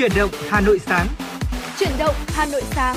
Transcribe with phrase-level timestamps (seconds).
[0.00, 1.06] Chuyển động Hà Nội sáng.
[1.78, 2.96] Chuyển động Hà Nội sáng.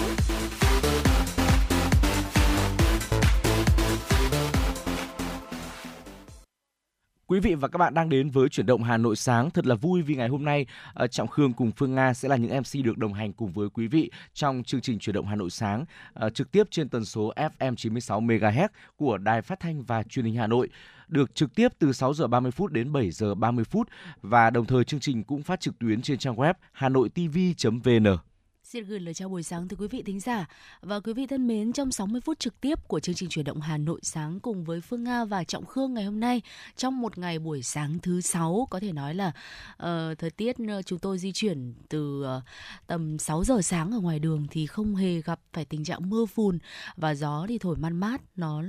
[7.27, 9.51] Quý vị và các bạn đang đến với chuyển động Hà Nội sáng.
[9.51, 10.65] Thật là vui vì ngày hôm nay
[11.03, 13.69] uh, Trọng Khương cùng Phương Nga sẽ là những MC được đồng hành cùng với
[13.69, 15.85] quý vị trong chương trình chuyển động Hà Nội sáng
[16.25, 20.25] uh, trực tiếp trên tần số FM 96 MHz của Đài Phát thanh và Truyền
[20.25, 20.69] hình Hà Nội
[21.13, 23.89] được trực tiếp từ 6 giờ 30 phút đến 7 giờ 30 phút
[24.21, 28.17] và đồng thời chương trình cũng phát trực tuyến trên trang web hanoitv.vn.
[28.63, 30.45] Xin gửi lời chào buổi sáng tới quý vị thính giả
[30.81, 33.61] và quý vị thân mến trong 60 phút trực tiếp của chương trình chuyển động
[33.61, 36.41] Hà Nội sáng cùng với Phương Nga và Trọng Khương ngày hôm nay
[36.75, 40.81] trong một ngày buổi sáng thứ sáu có thể nói là uh, thời tiết ờ,
[40.81, 42.43] chúng tôi di chuyển từ uh,
[42.87, 46.25] tầm 6 giờ sáng ở ngoài đường thì không hề gặp phải tình trạng mưa
[46.25, 46.59] phùn
[46.95, 48.63] và gió thì thổi man mát nó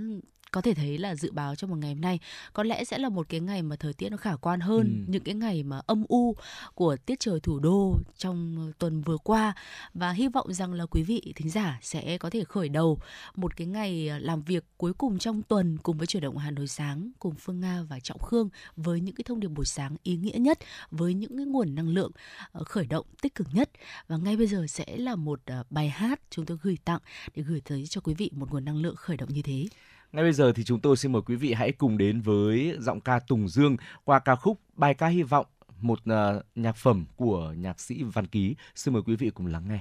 [0.55, 2.19] có thể thấy là dự báo trong một ngày hôm nay
[2.53, 5.13] có lẽ sẽ là một cái ngày mà thời tiết nó khả quan hơn ừ.
[5.13, 6.37] những cái ngày mà âm u
[6.74, 9.55] của tiết trời thủ đô trong tuần vừa qua
[9.95, 12.99] và hy vọng rằng là quý vị thính giả sẽ có thể khởi đầu
[13.35, 16.66] một cái ngày làm việc cuối cùng trong tuần cùng với chuyển động Hà Nội
[16.66, 20.16] sáng cùng Phương Nga và Trọng Khương với những cái thông điệp buổi sáng ý
[20.16, 20.59] nghĩa nhất
[20.91, 22.11] với những cái nguồn năng lượng
[22.52, 23.71] ờ, khởi động tích cực nhất
[24.09, 27.01] và ngay bây giờ sẽ là một ờ, bài hát chúng tôi gửi tặng
[27.35, 29.66] để gửi tới cho quý vị một nguồn năng lượng khởi động như thế.
[30.15, 33.01] Ngay bây giờ thì chúng tôi xin mời quý vị hãy cùng đến với giọng
[33.01, 35.46] ca Tùng Dương qua ca khúc Bài ca hy vọng,
[35.80, 38.56] một uh, nhạc phẩm của nhạc sĩ Văn Ký.
[38.74, 39.80] Xin mời quý vị cùng lắng nghe.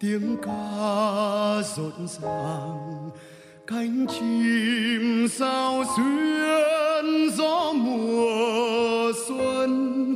[0.00, 3.10] Tiếng ca rộn ràng,
[3.66, 10.14] cánh chim sao xuyên gió mùa xuân,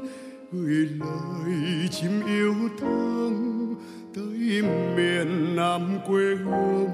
[0.52, 3.74] gửi lời chim yêu thương
[4.14, 4.62] tới
[4.96, 6.88] miền nam quê hương,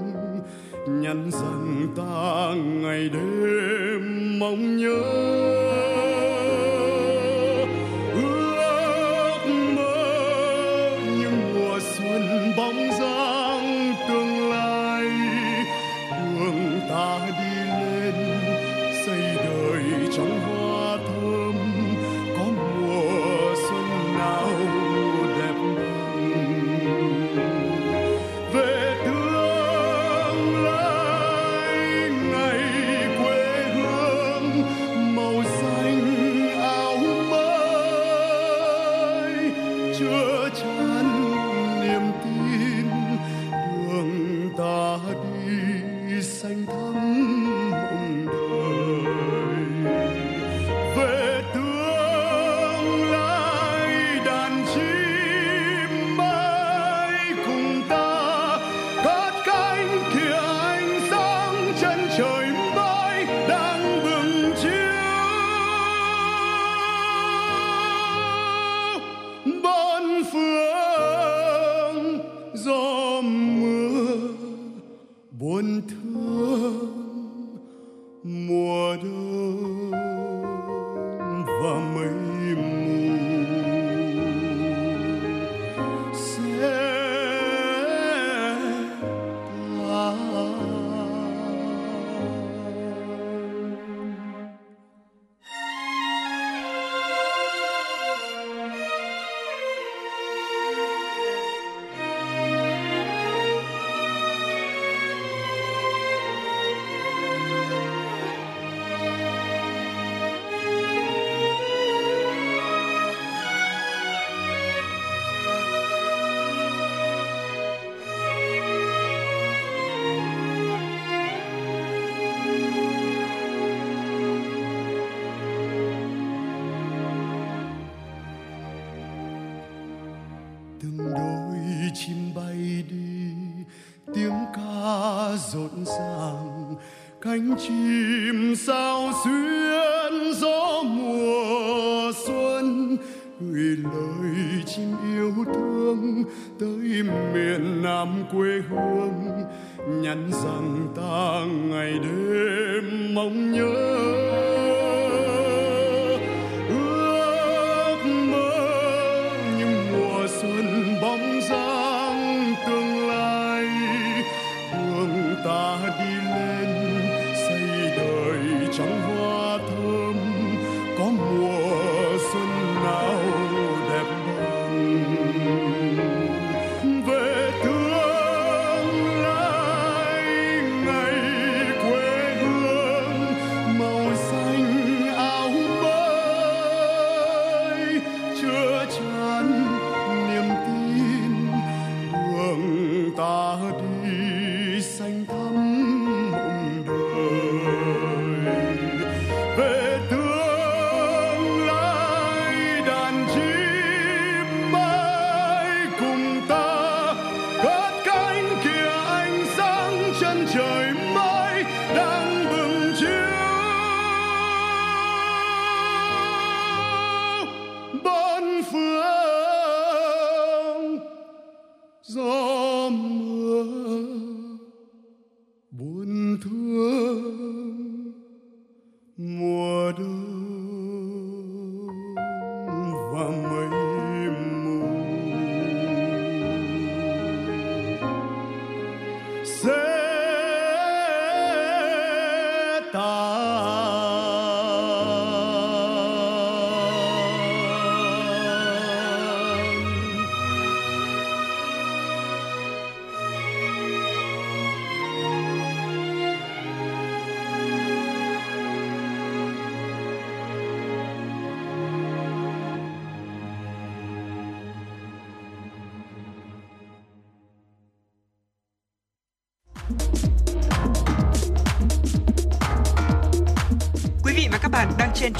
[0.87, 5.64] nhắn rằng ta ngày đêm mong nhớ.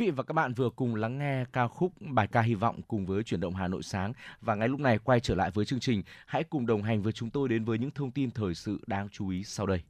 [0.00, 3.06] Vị và các bạn vừa cùng lắng nghe ca khúc, bài ca hy vọng cùng
[3.06, 5.80] với chuyển động Hà Nội sáng và ngay lúc này quay trở lại với chương
[5.80, 6.02] trình.
[6.26, 9.08] Hãy cùng đồng hành với chúng tôi đến với những thông tin thời sự đáng
[9.08, 9.82] chú ý sau đây.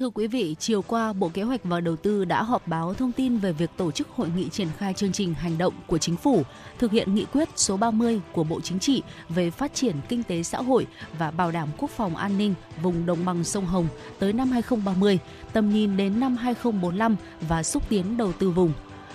[0.00, 3.12] Thưa quý vị, chiều qua Bộ Kế hoạch và Đầu tư đã họp báo thông
[3.12, 6.16] tin về việc tổ chức hội nghị triển khai chương trình hành động của chính
[6.16, 6.42] phủ
[6.78, 10.42] thực hiện nghị quyết số 30 của Bộ Chính trị về phát triển kinh tế
[10.42, 10.86] xã hội
[11.18, 13.88] và bảo đảm quốc phòng an ninh vùng đồng bằng sông Hồng
[14.18, 15.18] tới năm 2030,
[15.52, 17.16] tầm nhìn đến năm 2045
[17.48, 18.72] và xúc tiến đầu tư vùng.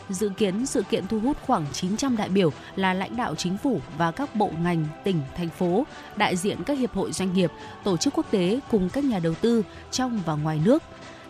[0.10, 3.80] Dự kiến sự kiện thu hút khoảng 900 đại biểu là lãnh đạo chính phủ
[3.98, 5.86] và các bộ ngành, tỉnh, thành phố,
[6.16, 7.52] đại diện các hiệp hội doanh nghiệp,
[7.84, 10.84] tổ chức quốc tế cùng các nhà đầu tư trong và ngoài nước.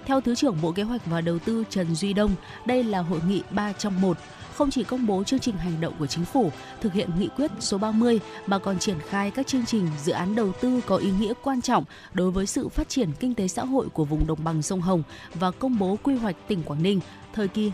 [0.06, 2.36] Theo Thứ trưởng Bộ Kế hoạch và Đầu tư Trần Duy Đông,
[2.66, 4.18] đây là hội nghị 3 trong 1,
[4.56, 7.52] không chỉ công bố chương trình hành động của chính phủ thực hiện nghị quyết
[7.60, 11.12] số 30 mà còn triển khai các chương trình dự án đầu tư có ý
[11.20, 14.44] nghĩa quan trọng đối với sự phát triển kinh tế xã hội của vùng đồng
[14.44, 15.04] bằng sông Hồng
[15.34, 17.00] và công bố quy hoạch tỉnh Quảng Ninh
[17.34, 17.72] thời kỳ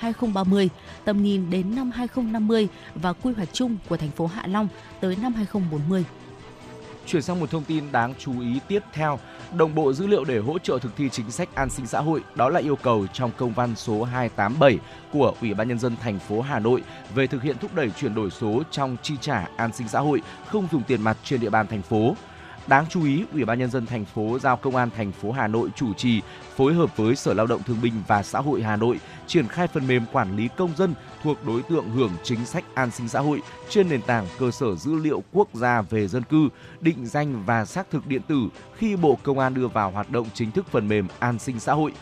[0.00, 0.68] 2021-2030,
[1.04, 4.68] tầm nhìn đến năm 2050 và quy hoạch chung của thành phố Hạ Long
[5.00, 6.04] tới năm 2040.
[7.06, 9.18] Chuyển sang một thông tin đáng chú ý tiếp theo,
[9.56, 12.20] đồng bộ dữ liệu để hỗ trợ thực thi chính sách an sinh xã hội,
[12.34, 14.78] đó là yêu cầu trong công văn số 287
[15.12, 16.82] của Ủy ban nhân dân thành phố Hà Nội
[17.14, 20.22] về thực hiện thúc đẩy chuyển đổi số trong chi trả an sinh xã hội
[20.46, 22.14] không dùng tiền mặt trên địa bàn thành phố.
[22.66, 25.46] Đáng chú ý, Ủy ban nhân dân thành phố giao Công an thành phố Hà
[25.46, 26.20] Nội chủ trì
[26.56, 29.66] phối hợp với Sở Lao động Thương binh và Xã hội Hà Nội triển khai
[29.66, 33.20] phần mềm quản lý công dân thuộc đối tượng hưởng chính sách an sinh xã
[33.20, 36.48] hội trên nền tảng cơ sở dữ liệu quốc gia về dân cư,
[36.80, 40.26] định danh và xác thực điện tử khi Bộ Công an đưa vào hoạt động
[40.34, 41.92] chính thức phần mềm an sinh xã hội.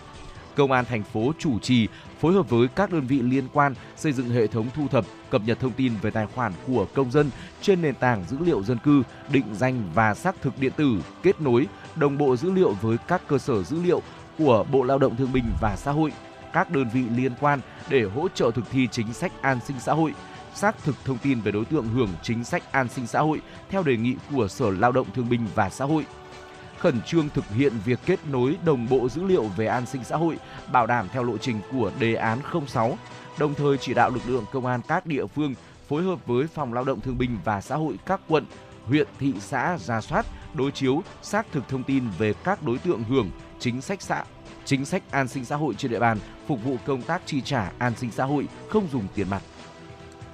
[0.56, 1.88] Công an thành phố chủ trì
[2.20, 5.42] phối hợp với các đơn vị liên quan xây dựng hệ thống thu thập, cập
[5.46, 7.30] nhật thông tin về tài khoản của công dân
[7.62, 11.40] trên nền tảng dữ liệu dân cư, định danh và xác thực điện tử, kết
[11.40, 14.02] nối đồng bộ dữ liệu với các cơ sở dữ liệu
[14.38, 16.12] của Bộ Lao động Thương binh và Xã hội,
[16.52, 19.92] các đơn vị liên quan để hỗ trợ thực thi chính sách an sinh xã
[19.92, 20.14] hội,
[20.54, 23.82] xác thực thông tin về đối tượng hưởng chính sách an sinh xã hội theo
[23.82, 26.04] đề nghị của Sở Lao động Thương binh và Xã hội
[26.84, 30.16] khẩn trương thực hiện việc kết nối đồng bộ dữ liệu về an sinh xã
[30.16, 30.36] hội,
[30.72, 32.98] bảo đảm theo lộ trình của đề án 06,
[33.38, 35.54] đồng thời chỉ đạo lực lượng công an các địa phương
[35.88, 38.44] phối hợp với Phòng Lao động Thương binh và Xã hội các quận,
[38.86, 43.04] huyện, thị xã ra soát, đối chiếu, xác thực thông tin về các đối tượng
[43.04, 44.24] hưởng chính sách xã
[44.64, 47.72] chính sách an sinh xã hội trên địa bàn phục vụ công tác chi trả
[47.78, 49.42] an sinh xã hội không dùng tiền mặt.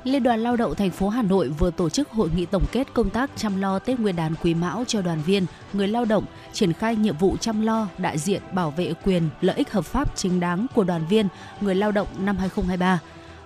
[0.05, 2.95] Liên đoàn Lao động thành phố Hà Nội vừa tổ chức hội nghị tổng kết
[2.95, 6.25] công tác chăm lo Tết Nguyên đán Quý Mão cho đoàn viên, người lao động,
[6.53, 10.17] triển khai nhiệm vụ chăm lo, đại diện, bảo vệ quyền, lợi ích hợp pháp
[10.17, 11.29] chính đáng của đoàn viên,
[11.61, 13.01] người lao động năm 2023.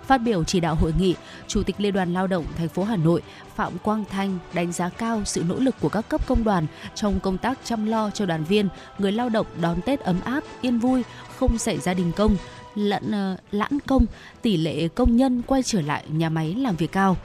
[0.05, 1.15] Phát biểu chỉ đạo hội nghị,
[1.47, 3.21] Chủ tịch Liên đoàn Lao động thành phố Hà Nội
[3.55, 7.19] Phạm Quang Thanh đánh giá cao sự nỗ lực của các cấp công đoàn trong
[7.19, 8.67] công tác chăm lo cho đoàn viên,
[8.99, 11.03] người lao động đón Tết ấm áp, yên vui,
[11.39, 12.37] không xảy ra đình công,
[12.75, 14.05] lẫn ờ, lãn lãng công,
[14.41, 17.17] tỷ lệ công nhân quay trở lại nhà máy làm việc cao.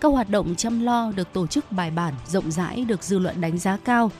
[0.00, 3.40] Các hoạt động chăm lo được tổ chức bài bản, rộng rãi được dư luận
[3.40, 4.10] đánh giá cao.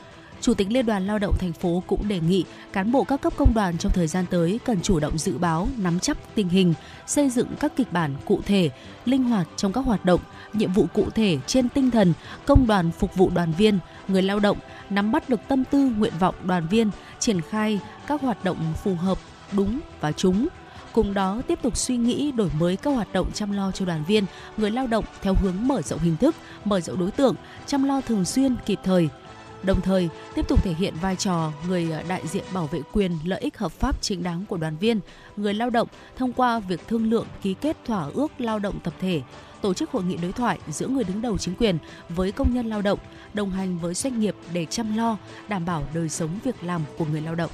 [0.41, 3.33] Chủ tịch Liên đoàn Lao động thành phố cũng đề nghị cán bộ các cấp
[3.37, 6.75] công đoàn trong thời gian tới cần chủ động dự báo, nắm chắc tình hình,
[7.07, 8.71] xây dựng các kịch bản cụ thể,
[9.05, 10.21] linh hoạt trong các hoạt động,
[10.53, 12.13] nhiệm vụ cụ thể trên tinh thần
[12.47, 13.79] công đoàn phục vụ đoàn viên,
[14.09, 14.59] người lao động,
[14.91, 18.95] nắm bắt được tâm tư nguyện vọng đoàn viên, triển khai các hoạt động phù
[18.95, 19.19] hợp,
[19.53, 20.49] đúng và trúng
[20.99, 24.05] cùng đó tiếp tục suy nghĩ đổi mới các hoạt động chăm lo cho đoàn
[24.09, 24.25] viên,
[24.57, 27.35] người lao động theo hướng mở rộng hình thức, mở rộng đối tượng,
[27.67, 29.09] chăm lo thường xuyên, kịp thời.
[29.63, 33.19] đồng thời tiếp tục thể hiện vai trò người ờ, đại diện bảo vệ quyền
[33.25, 35.01] lợi ích hợp pháp chính đáng của đoàn viên,
[35.37, 38.95] người lao động thông qua việc thương lượng ký kết thỏa ước lao động tập
[39.01, 39.23] thể,
[39.61, 41.79] tổ chức hội nghị đối thoại giữa người đứng đầu chính quyền
[42.09, 42.99] với công nhân lao động,
[43.35, 45.17] đồng hành với doanh nghiệp để chăm lo,
[45.49, 47.51] đảm bảo đời sống việc làm của người lao động.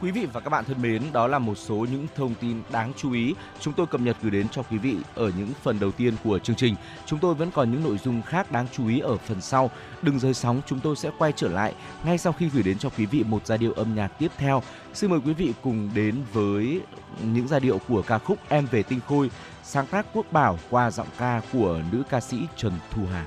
[0.00, 2.92] Quý vị và các bạn thân mến, đó là một số những thông tin đáng
[2.96, 5.90] chú ý chúng tôi cập nhật gửi đến cho quý vị ở những phần đầu
[5.90, 6.74] tiên của chương trình.
[7.06, 9.70] Chúng tôi vẫn còn những nội dung khác đáng chú ý ở phần sau.
[10.02, 11.74] Đừng rời sóng, chúng tôi sẽ quay trở lại
[12.04, 14.62] ngay sau khi gửi đến cho quý vị một giai điệu âm nhạc tiếp theo.
[14.94, 16.80] Xin mời quý vị cùng đến với
[17.22, 19.30] những giai điệu của ca khúc Em về tinh khôi,
[19.64, 23.26] sáng tác quốc bảo qua giọng ca của nữ ca sĩ Trần Thu Hà.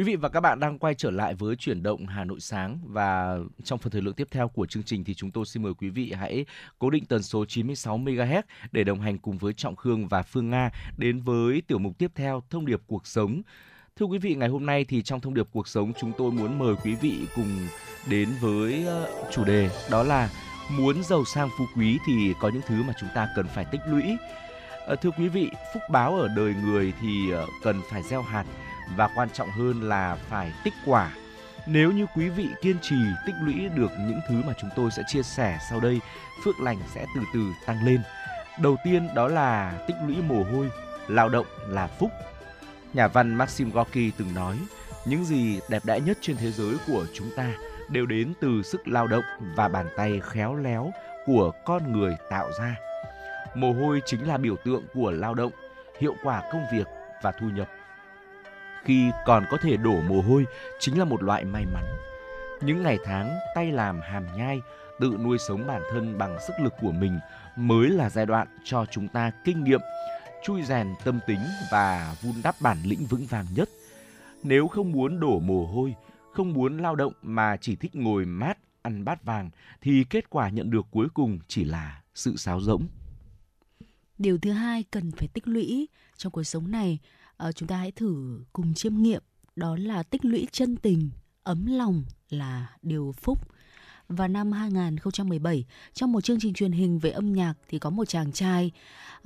[0.00, 2.78] Quý vị và các bạn đang quay trở lại với chuyển động Hà Nội sáng
[2.84, 5.74] và trong phần thời lượng tiếp theo của chương trình thì chúng tôi xin mời
[5.74, 6.44] quý vị hãy
[6.78, 10.50] cố định tần số 96 MHz để đồng hành cùng với Trọng Khương và Phương
[10.50, 13.42] Nga đến với tiểu mục tiếp theo thông điệp cuộc sống.
[13.96, 16.58] Thưa quý vị, ngày hôm nay thì trong thông điệp cuộc sống chúng tôi muốn
[16.58, 17.58] mời quý vị cùng
[18.10, 20.30] đến với ờ, chủ đề đó là
[20.70, 23.80] muốn giàu sang phú quý thì có những thứ mà chúng ta cần phải tích
[23.88, 24.04] lũy.
[24.86, 28.44] Ờ, thưa quý vị, phúc báo ở đời người thì ờ, cần phải gieo hạt
[28.96, 31.10] và quan trọng hơn là phải tích quả.
[31.66, 35.02] Nếu như quý vị kiên trì tích lũy được những thứ mà chúng tôi sẽ
[35.06, 36.00] chia sẻ sau đây,
[36.44, 38.00] phước lành sẽ từ từ tăng lên.
[38.60, 40.70] Đầu tiên đó là tích lũy mồ hôi,
[41.08, 42.10] lao động là phúc.
[42.92, 44.58] Nhà văn Maxim Gorky từng nói,
[45.04, 47.52] những gì đẹp đẽ nhất trên thế giới của chúng ta
[47.88, 49.24] đều đến từ sức lao động
[49.54, 50.92] và bàn tay khéo léo
[51.26, 52.76] của con người tạo ra.
[53.54, 55.52] Mồ hôi chính là biểu tượng của lao động,
[56.00, 56.86] hiệu quả công việc
[57.22, 57.68] và thu nhập
[58.84, 60.46] khi còn có thể đổ mồ hôi
[60.78, 61.84] chính là một loại may mắn.
[62.62, 64.60] Những ngày tháng tay làm hàm nhai,
[65.00, 67.18] tự nuôi sống bản thân bằng sức lực của mình
[67.56, 69.80] mới là giai đoạn cho chúng ta kinh nghiệm,
[70.44, 71.40] chui rèn tâm tính
[71.72, 73.68] và vun đắp bản lĩnh vững vàng nhất.
[74.42, 75.94] Nếu không muốn đổ mồ hôi,
[76.32, 80.48] không muốn lao động mà chỉ thích ngồi mát ăn bát vàng thì kết quả
[80.48, 82.86] nhận được cuối cùng chỉ là sự sáo rỗng.
[84.18, 86.98] Điều thứ hai cần phải tích lũy trong cuộc sống này,
[87.40, 89.22] ờ, chúng ta hãy thử cùng chiêm nghiệm
[89.56, 91.10] đó là tích lũy chân tình,
[91.42, 93.38] ấm lòng là điều phúc.
[94.08, 98.08] và năm 2017, trong một chương trình truyền hình về âm nhạc thì có một
[98.08, 98.70] chàng trai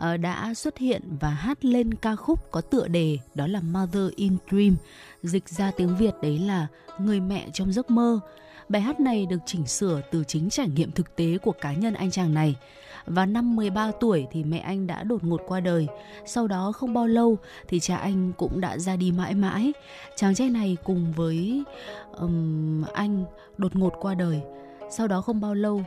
[0.02, 4.12] uh, đã xuất hiện và hát lên ca khúc có tựa đề đó là Mother
[4.16, 4.76] in Dream,
[5.22, 6.66] dịch ra tiếng Việt đấy là
[6.98, 8.20] người mẹ trong giấc mơ.
[8.68, 11.94] Bài hát này được chỉnh sửa từ chính trải nghiệm thực tế của cá nhân
[11.94, 12.56] anh chàng này.
[13.06, 15.86] Và năm 13 tuổi thì mẹ anh đã đột ngột qua đời.
[16.26, 17.38] Sau đó không bao lâu
[17.68, 19.72] thì cha anh cũng đã ra đi mãi mãi.
[20.16, 21.62] Chàng trai này cùng với
[22.16, 23.24] um, anh
[23.58, 24.40] đột ngột qua đời.
[24.90, 25.82] Sau đó không bao lâu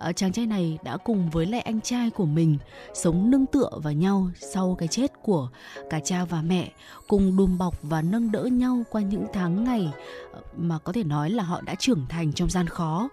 [0.00, 2.58] ờ, chàng trai này đã cùng với lại anh trai của mình
[2.94, 5.48] sống nương tựa vào nhau sau cái chết của
[5.90, 6.72] cả cha và mẹ
[7.08, 9.92] cùng đùm bọc và nâng đỡ nhau qua những tháng ngày
[10.32, 13.08] ờ, mà có thể nói là họ đã trưởng thành trong gian khó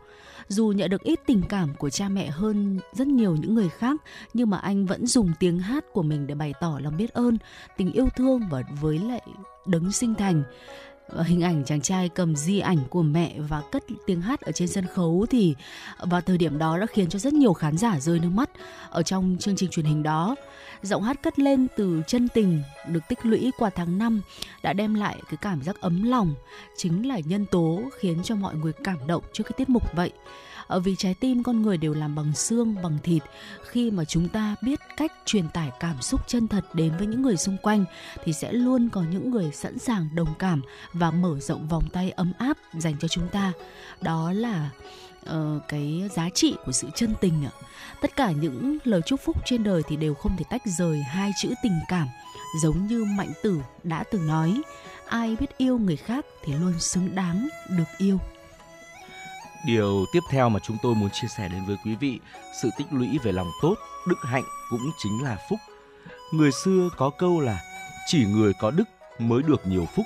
[0.47, 4.01] dù nhận được ít tình cảm của cha mẹ hơn rất nhiều những người khác,
[4.33, 7.37] nhưng mà anh vẫn dùng tiếng hát của mình để bày tỏ lòng biết ơn,
[7.77, 9.21] tình yêu thương và với lại
[9.65, 10.43] đấng sinh thành
[11.15, 14.67] hình ảnh chàng trai cầm di ảnh của mẹ và cất tiếng hát ở trên
[14.67, 15.55] sân khấu thì
[15.99, 18.49] vào thời điểm đó đã khiến cho rất nhiều khán giả rơi nước mắt
[18.89, 20.35] ở trong chương trình truyền hình đó.
[20.81, 24.21] Giọng hát cất lên từ chân tình được tích lũy qua tháng năm
[24.63, 26.35] đã đem lại cái cảm giác ấm lòng,
[26.77, 30.11] chính là nhân tố khiến cho mọi người cảm động trước cái tiết mục vậy.
[30.67, 33.23] Ở vì trái tim con người đều làm bằng xương, bằng thịt.
[33.63, 37.21] Khi mà chúng ta biết cách truyền tải cảm xúc chân thật đến với những
[37.21, 37.85] người xung quanh
[38.23, 40.61] thì sẽ luôn có những người sẵn sàng đồng cảm
[40.93, 43.51] và mở rộng vòng tay ấm áp dành cho chúng ta.
[44.01, 44.69] Đó là
[45.29, 47.51] uh, cái giá trị của sự chân tình ạ.
[48.01, 51.31] Tất cả những lời chúc phúc trên đời thì đều không thể tách rời hai
[51.41, 52.07] chữ tình cảm.
[52.61, 54.61] Giống như Mạnh Tử đã từng nói,
[55.07, 58.19] ai biết yêu người khác thì luôn xứng đáng được yêu.
[59.65, 62.19] Điều tiếp theo mà chúng tôi muốn chia sẻ đến với quý vị,
[62.61, 63.75] sự tích lũy về lòng tốt,
[64.07, 65.59] đức hạnh cũng chính là phúc.
[66.33, 67.61] Người xưa có câu là
[68.07, 68.83] chỉ người có đức
[69.19, 70.05] mới được nhiều phúc.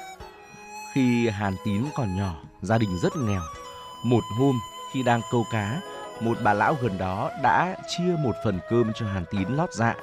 [0.94, 3.42] Khi Hàn Tín còn nhỏ, gia đình rất nghèo.
[4.06, 4.60] Một hôm
[4.94, 5.82] khi đang câu cá
[6.22, 9.96] một bà lão gần đó đã chia một phần cơm cho Hàn Tín lót dạ.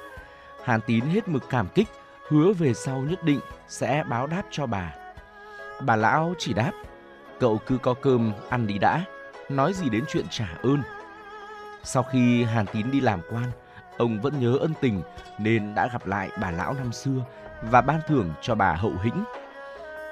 [0.64, 1.88] Hàn Tín hết mực cảm kích,
[2.28, 4.94] hứa về sau nhất định sẽ báo đáp cho bà.
[5.86, 6.72] Bà lão chỉ đáp,
[7.40, 9.04] cậu cứ có cơm ăn đi đã,
[9.48, 10.82] nói gì đến chuyện trả ơn.
[11.82, 13.50] Sau khi Hàn Tín đi làm quan,
[13.98, 15.02] ông vẫn nhớ ân tình
[15.38, 17.24] nên đã gặp lại bà lão năm xưa
[17.62, 19.24] và ban thưởng cho bà hậu hĩnh.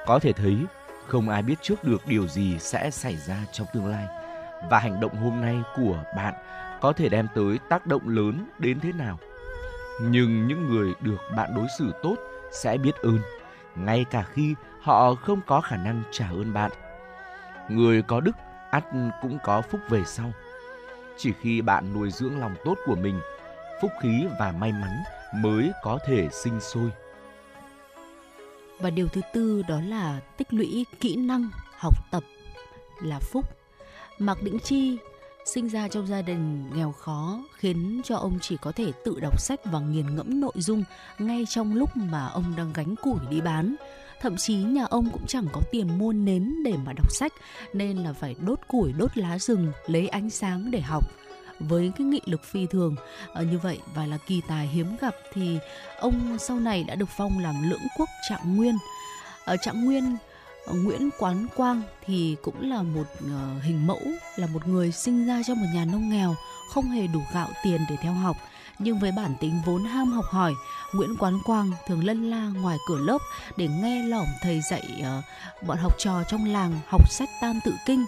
[0.07, 0.57] Có thể thấy
[1.07, 4.07] không ai biết trước được điều gì sẽ xảy ra trong tương lai
[4.71, 6.35] và hành động hôm nay của bạn
[6.81, 9.19] có thể đem tới tác động lớn đến thế nào.
[10.03, 12.17] Nhưng những người được bạn đối xử tốt
[12.53, 13.19] sẽ biết ơn,
[13.75, 16.71] ngay cả khi họ không có khả năng trả ơn bạn.
[17.69, 18.37] Người có đức
[18.71, 18.85] ắt
[19.23, 20.33] cũng có phúc về sau.
[21.19, 23.21] Chỉ khi bạn nuôi dưỡng lòng tốt của mình,
[23.83, 25.03] phúc khí và may mắn
[25.35, 26.91] mới có thể sinh sôi.
[28.81, 32.23] Và điều thứ tư đó là tích lũy kỹ năng học tập
[33.03, 33.45] là phúc.
[34.19, 34.99] Mạc Đĩnh Chi
[35.45, 39.41] sinh ra trong gia đình nghèo khó khiến cho ông chỉ có thể tự đọc
[39.41, 40.85] sách và nghiền ngẫm nội dung
[41.19, 43.77] ngay trong lúc mà ông đang gánh củi đi bán.
[44.21, 47.33] Thậm chí nhà ông cũng chẳng có tiền mua nến để mà đọc sách
[47.73, 51.05] nên là phải đốt củi đốt lá rừng lấy ánh sáng để học.
[51.61, 52.97] Với cái nghị lực phi thường
[53.35, 55.59] à, như vậy và là kỳ tài hiếm gặp thì
[55.99, 58.77] ông sau này đã được phong làm lưỡng quốc trạng nguyên.
[59.45, 60.17] Ở trạng nguyên
[60.67, 64.01] ờ, Nguyễn Quán Quang thì cũng là một uh, hình mẫu
[64.37, 66.35] là một người sinh ra trong một nhà nông nghèo
[66.71, 68.37] không hề đủ gạo tiền để theo học
[68.79, 70.55] nhưng với bản tính vốn ham học hỏi
[70.93, 73.19] Nguyễn Quán Quang thường lân la ngoài cửa lớp
[73.57, 75.25] để nghe lỏm thầy dạy uh,
[75.67, 78.05] bọn học trò trong làng học sách tam tự kinh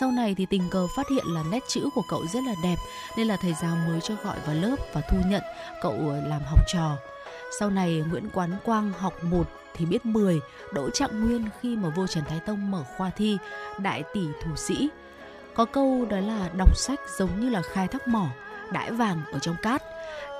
[0.00, 2.76] sau này thì tình cờ phát hiện là nét chữ của cậu rất là đẹp
[3.16, 5.42] nên là thầy giáo mới cho gọi vào lớp và thu nhận
[5.82, 6.96] cậu ờ, làm học trò.
[7.58, 10.40] Sau này Nguyễn Quán Quang học 1 thì biết 10,
[10.72, 13.38] đỗ trạng nguyên khi mà vua Trần Thái Tông mở khoa thi
[13.78, 14.88] đại tỷ thủ sĩ.
[15.54, 18.26] Có câu đó là đọc sách giống như là khai thác mỏ,
[18.72, 19.82] đãi vàng ở trong cát.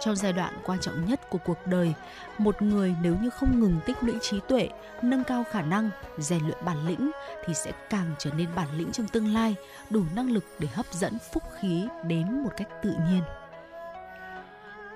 [0.00, 1.94] Trong giai đoạn quan trọng nhất của cuộc đời,
[2.38, 4.68] một người nếu như không ngừng tích lũy trí tuệ,
[5.02, 7.10] nâng cao khả năng, rèn luyện bản lĩnh
[7.44, 9.54] thì sẽ càng trở nên bản lĩnh trong tương lai,
[9.90, 13.22] đủ năng lực để hấp dẫn phúc khí đến một cách tự nhiên.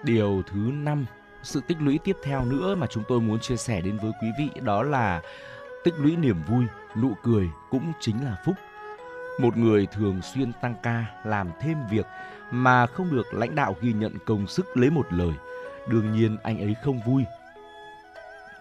[0.03, 1.07] Điều thứ năm,
[1.43, 4.29] sự tích lũy tiếp theo nữa mà chúng tôi muốn chia sẻ đến với quý
[4.39, 5.21] vị đó là
[5.85, 6.65] tích lũy niềm vui,
[6.97, 8.55] nụ cười cũng chính là phúc.
[9.41, 12.07] Một người thường xuyên tăng ca, làm thêm việc
[12.51, 15.33] mà không được lãnh đạo ghi nhận công sức lấy một lời,
[15.89, 17.25] đương nhiên anh ấy không vui.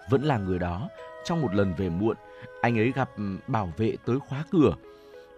[0.09, 0.89] Vẫn là người đó,
[1.25, 2.17] trong một lần về muộn,
[2.61, 4.75] anh ấy gặp ừ, bảo vệ tới khóa cửa.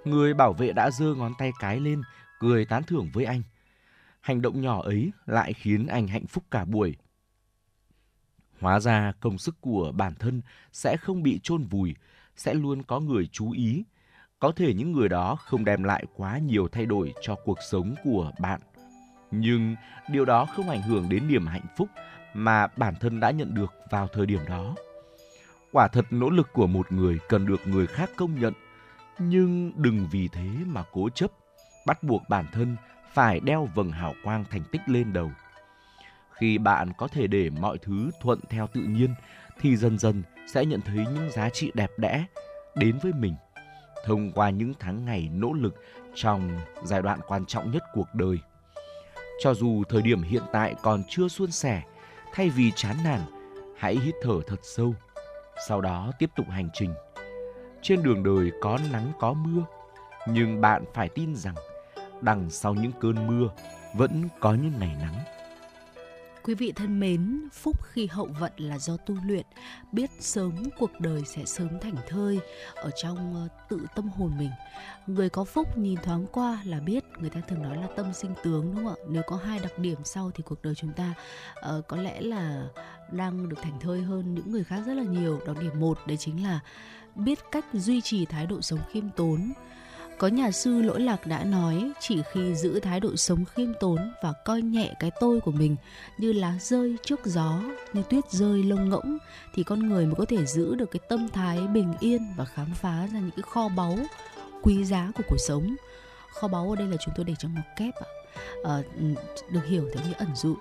[0.06, 2.02] Người bảo vệ đã giơ ngón tay cái lên,
[2.40, 3.42] cười tán thưởng với anh.
[4.22, 6.96] Hành động nhỏ ấy lại khiến anh hạnh phúc cả buổi.
[8.60, 10.42] Hóa ra công sức của bản thân
[10.74, 11.96] sẽ không bị chôn vùi,
[12.36, 13.84] sẽ luôn có người chú ý,
[14.40, 17.96] có thể những người đó không đem lại quá nhiều thay đổi cho cuộc sống
[18.04, 18.62] của bạn.
[19.32, 19.76] Nhưng
[20.10, 21.90] điều đó không ảnh hưởng đến niềm hạnh phúc
[22.34, 24.76] mà bản thân đã nhận được vào thời điểm đó.
[25.72, 28.54] Quả thật nỗ lực của một người cần được người khác công nhận,
[29.20, 31.32] nhưng đừng vì thế mà cố chấp,
[31.86, 32.76] bắt buộc bản thân
[33.14, 35.32] phải đeo vầng hào quang thành tích lên đầu.
[36.32, 39.16] Khi bạn có thể để mọi thứ thuận theo tự nhiên
[39.60, 40.24] thì dần dần
[40.54, 42.26] sẽ nhận thấy những giá trị đẹp đẽ
[42.76, 43.36] đến với mình
[44.06, 45.76] thông qua những tháng ngày nỗ lực
[46.16, 48.40] trong giai đoạn quan trọng nhất cuộc đời.
[49.40, 51.82] Cho dù thời điểm hiện tại còn chưa suôn sẻ,
[52.34, 53.22] thay vì chán nản,
[53.78, 54.96] hãy hít thở thật sâu,
[55.68, 56.94] sau đó tiếp tục hành trình.
[57.82, 59.64] Trên đường đời có nắng có mưa,
[60.28, 61.56] nhưng bạn phải tin rằng
[62.22, 63.50] đằng sau những cơn mưa
[63.94, 65.39] vẫn có những ngày nắng.
[66.44, 69.46] Quý vị thân mến, phúc khi hậu vận là do tu luyện,
[69.92, 72.40] biết sớm cuộc đời sẽ sớm thành thơi
[72.76, 74.50] ở trong ờ, tự tâm hồn mình.
[75.08, 78.34] Người có phúc nhìn thoáng qua là biết, người ta thường nói là tâm sinh
[78.44, 78.96] tướng đúng không ạ?
[79.10, 81.14] Nếu có hai đặc điểm sau thì cuộc đời chúng ta
[81.60, 82.64] uh, có lẽ là
[83.12, 85.40] đang được thành thơi hơn những người khác rất là nhiều.
[85.48, 86.60] Đặc điểm một đấy chính là
[87.16, 89.54] biết cách duy trì thái độ sống khiêm tốn,
[90.20, 94.14] có nhà sư lỗi lạc đã nói chỉ khi giữ thái độ sống khiêm tốn
[94.24, 95.76] và coi nhẹ cái tôi của mình
[96.18, 97.62] như lá rơi trước gió,
[97.94, 99.18] như tuyết rơi lông ngỗng
[99.54, 102.74] thì con người mới có thể giữ được cái tâm thái bình yên và khám
[102.76, 103.98] phá ra những cái kho báu
[104.64, 105.76] quý giá của cuộc sống.
[106.34, 108.08] Kho báu ở đây là chúng tôi để trong một kép ạ.
[108.64, 108.82] À,
[109.50, 110.56] được hiểu theo nghĩa ẩn dụ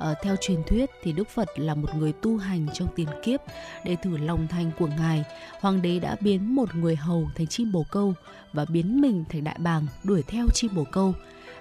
[0.00, 3.40] À, theo truyền thuyết thì Đức Phật là một người tu hành trong tiền kiếp
[3.84, 5.24] để thử lòng thành của ngài.
[5.60, 8.14] Hoàng đế đã biến một người hầu thành chim bồ câu
[8.52, 11.14] và biến mình thành đại bàng đuổi theo chim bồ câu.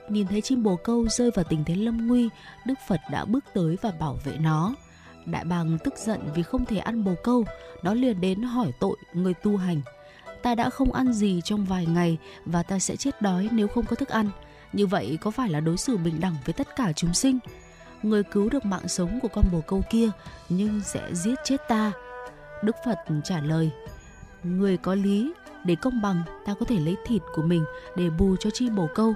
[0.10, 2.30] Nhìn thấy chim bồ câu rơi vào tình thế lâm nguy,
[2.66, 4.76] Đức Phật đã bước tới và bảo vệ nó.
[5.26, 7.46] Đại bàng tức giận vì không thể ăn bồ câu,
[7.84, 9.82] nó liền đến hỏi tội người tu hành.
[10.42, 13.86] Ta đã không ăn gì trong vài ngày và ta sẽ chết đói nếu không
[13.86, 14.30] có thức ăn
[14.74, 17.40] Như vậy có phải là đối xử bình đẳng với tất cả chúng sinh?
[18.04, 20.10] Người cứu được mạng sống của con bồ câu kia
[20.50, 21.92] nhưng sẽ giết chết ta.
[22.64, 23.72] Đức Phật trả lời,
[24.44, 25.34] người có lý,
[25.66, 28.88] để công bằng ta có thể lấy thịt của mình để bù cho chi bồ
[28.96, 29.14] câu.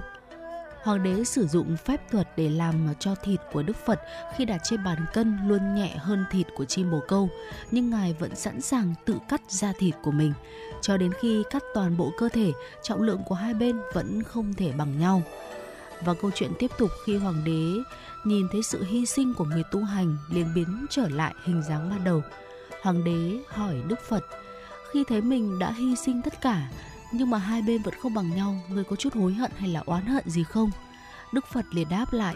[0.82, 4.00] Hoàng đế sử dụng phép thuật để làm cho thịt của Đức Phật
[4.36, 7.28] khi đặt trên bàn cân luôn nhẹ hơn thịt của chim bồ câu,
[7.70, 10.32] nhưng Ngài vẫn sẵn sàng tự cắt ra thịt của mình.
[10.80, 14.54] Cho đến khi cắt toàn bộ cơ thể, trọng lượng của hai bên vẫn không
[14.54, 15.22] thể bằng nhau.
[16.00, 17.82] Và câu chuyện tiếp tục khi Hoàng đế
[18.24, 21.90] nhìn thấy sự hy sinh của người tu hành liền biến trở lại hình dáng
[21.90, 22.22] ban đầu.
[22.82, 24.24] Hoàng đế hỏi Đức Phật,
[24.92, 26.70] khi thấy mình đã hy sinh tất cả,
[27.12, 29.82] nhưng mà hai bên vẫn không bằng nhau, người có chút hối hận hay là
[29.86, 30.70] oán hận gì không?
[31.32, 32.34] Đức Phật liền đáp lại,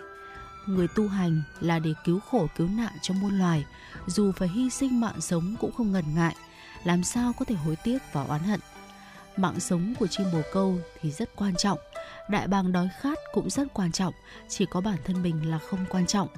[0.67, 3.65] người tu hành là để cứu khổ cứu nạn cho muôn loài,
[4.07, 6.37] dù phải hy sinh mạng sống cũng không ngần ngại,
[6.85, 8.61] làm sao có thể hối tiếc và oán hận.
[9.37, 11.79] Mạng sống của chim bồ câu thì rất quan trọng,
[12.29, 14.15] đại bàng đói khát cũng rất quan trọng,
[14.49, 16.29] chỉ có bản thân mình là không quan trọng.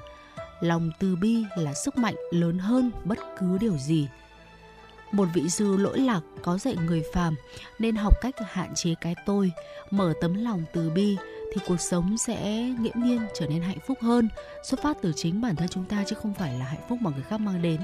[0.61, 4.09] Lòng từ bi là sức mạnh lớn hơn bất cứ điều gì.
[5.12, 7.35] Một vị sư lỗi lạc có dạy người phàm
[7.79, 9.53] nên học cách hạn chế cái tôi,
[9.90, 11.16] mở tấm lòng từ bi
[11.55, 14.29] thì cuộc sống sẽ nghiễm nhiên trở nên hạnh phúc hơn,
[14.64, 17.11] xuất phát từ chính bản thân chúng ta chứ không phải là hạnh phúc mà
[17.11, 17.81] người khác mang đến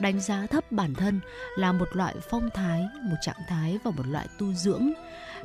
[0.00, 1.20] đánh giá thấp bản thân
[1.56, 4.92] là một loại phong thái, một trạng thái và một loại tu dưỡng.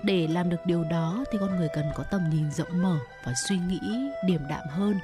[0.03, 3.33] Để làm được điều đó thì con người cần có tầm nhìn rộng mở và
[3.47, 3.79] suy nghĩ
[4.27, 4.99] điềm đạm hơn.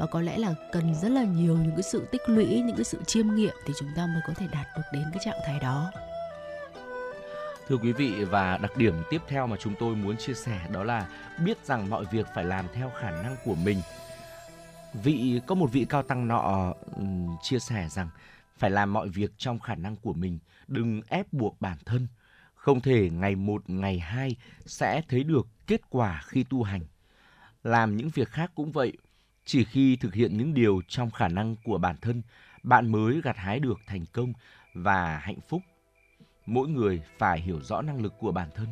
[0.00, 2.84] Và có lẽ là cần rất là nhiều những cái sự tích lũy, những cái
[2.84, 5.60] sự chiêm nghiệm thì chúng ta mới có thể đạt được đến cái trạng thái
[5.60, 5.90] đó.
[7.68, 10.84] Thưa quý vị, và đặc điểm tiếp theo mà chúng tôi muốn chia sẻ đó
[10.84, 11.06] là
[11.44, 13.82] biết rằng mọi việc phải làm theo khả năng của mình.
[14.92, 16.72] Vị, có một vị cao tăng nọ
[17.42, 18.08] chia sẻ rằng
[18.58, 22.06] phải làm mọi việc trong khả năng của mình, đừng ép buộc bản thân.
[22.54, 26.80] Không thể ngày một, ngày hai sẽ thấy được kết quả khi tu hành.
[27.62, 28.92] Làm những việc khác cũng vậy,
[29.44, 32.22] chỉ khi thực hiện những điều trong khả năng của bản thân,
[32.62, 34.32] bạn mới gặt hái được thành công
[34.74, 35.62] và hạnh phúc.
[36.46, 38.68] Mỗi người phải hiểu rõ năng lực của bản thân,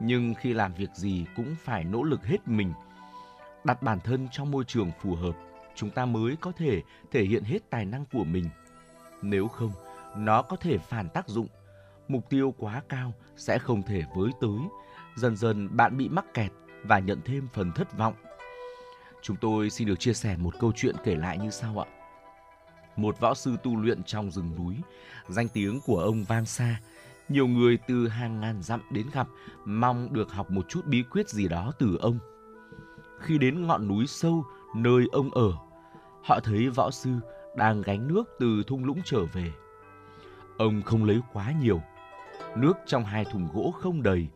[0.00, 2.72] nhưng khi làm việc gì cũng phải nỗ lực hết mình.
[3.64, 5.36] Đặt bản thân trong môi trường phù hợp,
[5.74, 8.48] chúng ta mới có thể thể hiện hết tài năng của mình–
[9.22, 9.72] nếu không,
[10.16, 11.48] nó có thể phản tác dụng.
[12.08, 14.58] Mục tiêu quá cao sẽ không thể với tới.
[15.16, 16.52] Dần dần bạn bị mắc kẹt
[16.84, 18.14] và nhận thêm phần thất vọng.
[19.22, 21.86] Chúng tôi xin được chia sẻ một câu chuyện kể lại như sau ạ.
[22.96, 24.76] Một võ sư tu luyện trong rừng núi,
[25.28, 26.80] danh tiếng của ông vang xa.
[27.28, 29.28] Nhiều người từ hàng ngàn dặm đến gặp,
[29.64, 32.18] mong được học một chút bí quyết gì đó từ ông.
[33.20, 34.44] Khi đến ngọn núi sâu
[34.76, 35.52] nơi ông ở,
[36.22, 37.10] họ thấy võ sư
[37.56, 39.52] đang gánh nước từ thung lũng trở về.
[40.58, 41.82] Ông không lấy quá nhiều.
[42.56, 44.26] Nước trong hai thùng gỗ không đầy.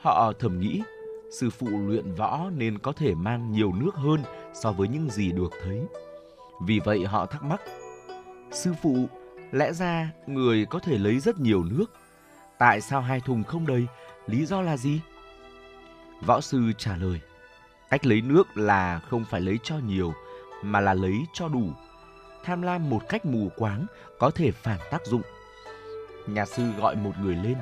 [0.00, 0.82] Họ thầm nghĩ,
[1.30, 4.22] sư phụ luyện võ nên có thể mang nhiều nước hơn
[4.54, 5.86] so với những gì được thấy.
[6.66, 7.60] Vì vậy họ thắc mắc,
[8.50, 9.08] sư phụ,
[9.52, 11.86] lẽ ra người có thể lấy rất nhiều nước.
[12.58, 13.86] Tại sao hai thùng không đầy?
[14.26, 15.00] Lý do là gì?
[16.26, 17.20] Võ sư trả lời,
[17.90, 20.12] cách lấy nước là không phải lấy cho nhiều,
[20.62, 21.72] mà là lấy cho đủ
[22.44, 23.86] tham lam một cách mù quáng
[24.18, 25.22] có thể phản tác dụng.
[26.26, 27.56] Nhà sư gọi một người lên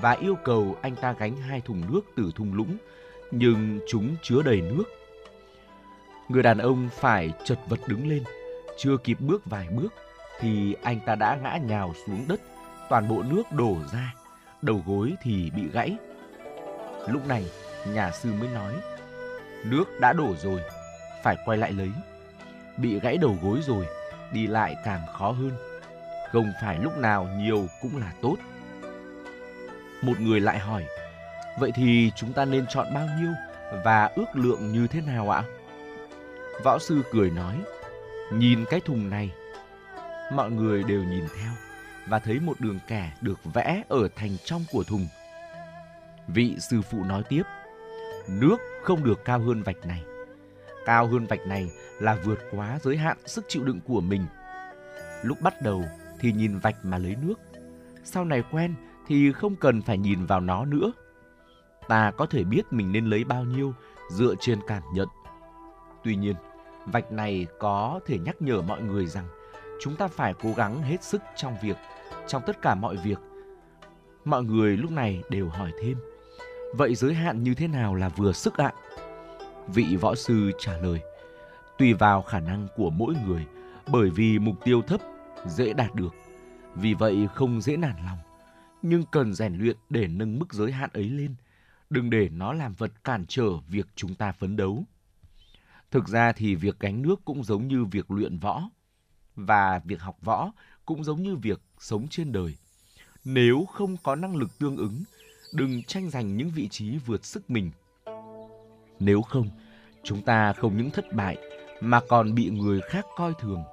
[0.00, 2.76] và yêu cầu anh ta gánh hai thùng nước từ thung lũng,
[3.30, 4.84] nhưng chúng chứa đầy nước.
[6.28, 8.24] Người đàn ông phải chật vật đứng lên,
[8.78, 9.92] chưa kịp bước vài bước
[10.40, 12.40] thì anh ta đã ngã nhào xuống đất,
[12.88, 14.14] toàn bộ nước đổ ra,
[14.62, 15.96] đầu gối thì bị gãy.
[17.08, 17.44] Lúc này,
[17.86, 18.72] nhà sư mới nói,
[19.64, 20.60] nước đã đổ rồi,
[21.22, 21.90] phải quay lại lấy.
[22.76, 23.86] Bị gãy đầu gối rồi,
[24.32, 25.52] đi lại càng khó hơn.
[26.32, 28.36] Không phải lúc nào nhiều cũng là tốt.
[30.02, 30.86] Một người lại hỏi,
[31.58, 33.32] vậy thì chúng ta nên chọn bao nhiêu
[33.84, 35.42] và ước lượng như thế nào ạ?
[36.64, 37.54] Võ sư cười nói,
[38.32, 39.30] nhìn cái thùng này.
[40.32, 41.52] Mọi người đều nhìn theo
[42.08, 45.08] và thấy một đường kẻ được vẽ ở thành trong của thùng.
[46.26, 47.42] Vị sư phụ nói tiếp,
[48.28, 50.02] nước không được cao hơn vạch này
[50.88, 54.22] cao hơn vạch này là vượt quá giới hạn sức chịu đựng của mình.
[55.22, 55.84] Lúc bắt đầu
[56.20, 57.34] thì nhìn vạch mà lấy nước,
[58.04, 58.74] sau này quen
[59.06, 60.92] thì không cần phải nhìn vào nó nữa.
[61.88, 63.74] Ta có thể biết mình nên lấy bao nhiêu
[64.10, 65.08] dựa trên cảm nhận.
[66.04, 66.34] Tuy nhiên,
[66.86, 69.28] vạch này có thể nhắc nhở mọi người rằng
[69.80, 71.76] chúng ta phải cố gắng hết sức trong việc,
[72.26, 73.18] trong tất cả mọi việc.
[74.24, 75.96] Mọi người lúc này đều hỏi thêm,
[76.74, 78.72] vậy giới hạn như thế nào là vừa sức ạ?
[79.74, 81.00] Vị võ sư trả lời,
[81.78, 83.46] tùy vào khả năng của mỗi người,
[83.86, 85.00] bởi vì mục tiêu thấp
[85.46, 86.14] dễ đạt được,
[86.74, 88.18] vì vậy không dễ nản lòng,
[88.82, 91.34] nhưng cần rèn luyện để nâng mức giới hạn ấy lên.
[91.90, 94.84] đừng để nó làm vật cản trở việc chúng ta phấn đấu.
[95.90, 98.62] Thực ra thì việc gánh nước cũng giống như việc luyện võ
[99.36, 100.52] và việc học võ
[100.86, 102.56] cũng giống như việc sống trên đời.
[103.24, 105.02] Nếu không có năng lực tương ứng,
[105.52, 107.70] đừng tranh giành những vị trí vượt sức mình.
[109.00, 109.48] Nếu không,
[110.02, 111.36] chúng ta không những thất bại
[111.80, 113.64] mà còn bị người khác coi thường.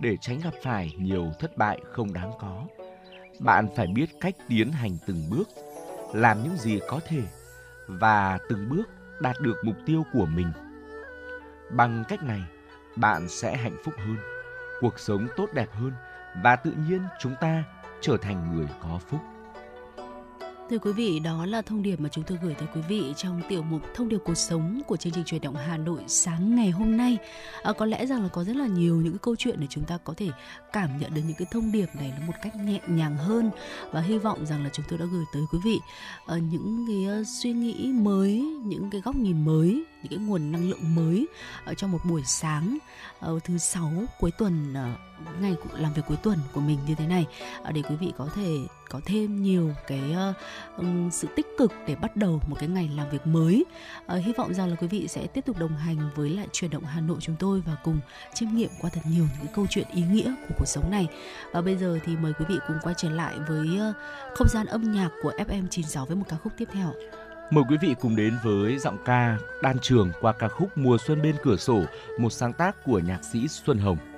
[0.00, 2.66] Để tránh gặp phải nhiều thất bại không đáng có,
[3.40, 5.48] bạn phải biết cách tiến hành từng bước,
[6.14, 7.22] làm những gì có thể
[7.86, 8.88] và từng bước
[9.20, 10.52] đạt được mục tiêu của mình.
[11.70, 12.40] Bằng cách này,
[12.96, 14.16] bạn sẽ hạnh phúc hơn,
[14.80, 15.92] cuộc sống tốt đẹp hơn
[16.42, 17.64] và tự nhiên chúng ta
[18.00, 19.20] trở thành người có phúc.
[20.72, 23.42] Thưa quý vị, đó là thông điệp mà chúng tôi gửi tới quý vị trong
[23.48, 26.70] tiểu mục Thông điệp cuộc sống của chương trình truyền động Hà Nội sáng ngày
[26.70, 27.18] hôm nay.
[27.62, 29.84] À, có lẽ rằng là có rất là nhiều những cái câu chuyện để chúng
[29.84, 30.28] ta có thể
[30.72, 33.50] cảm nhận được những cái thông điệp này nó một cách nhẹ nhàng hơn
[33.90, 35.78] và hy vọng rằng là chúng tôi đã gửi tới quý vị
[36.36, 40.52] uh, những cái uh, suy nghĩ mới, những cái góc nhìn mới những cái nguồn
[40.52, 41.26] năng lượng mới
[41.64, 42.78] ở trong một buổi sáng
[43.20, 44.88] ờ, thứ sáu cuối tuần ờ,
[45.40, 47.26] ngày làm việc cuối tuần của mình như thế này
[47.62, 48.58] ờ, để quý vị có thể
[48.92, 50.02] có thêm nhiều cái
[50.80, 53.64] uh, sự tích cực để bắt đầu một cái ngày làm việc mới.
[54.04, 56.70] Uh, hy vọng rằng là quý vị sẽ tiếp tục đồng hành với lại truyền
[56.70, 58.00] động Hà Nội chúng tôi và cùng
[58.34, 61.08] chiêm nghiệm qua thật nhiều những câu chuyện ý nghĩa của cuộc sống này.
[61.52, 63.96] Và bây giờ thì mời quý vị cùng quay trở lại với uh,
[64.34, 66.92] không gian âm nhạc của FM 96 với một ca khúc tiếp theo.
[67.52, 71.22] Mời quý vị cùng đến với giọng ca đan trường qua ca khúc Mùa xuân
[71.22, 71.82] bên cửa sổ,
[72.18, 74.11] một sáng tác của nhạc sĩ Xuân Hồng.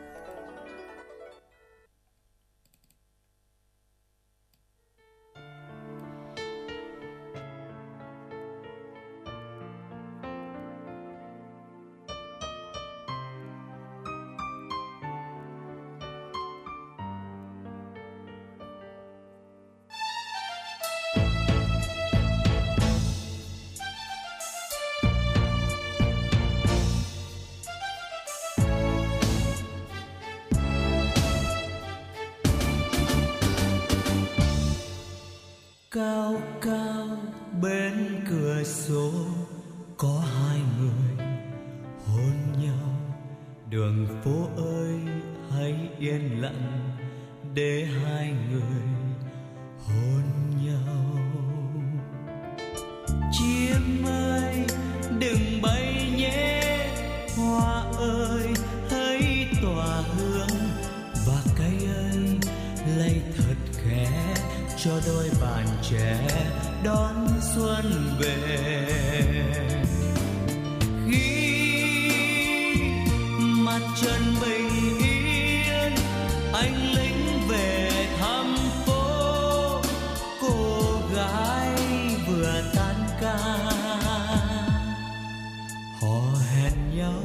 [86.01, 86.21] Họ
[86.55, 87.21] hẹn nhau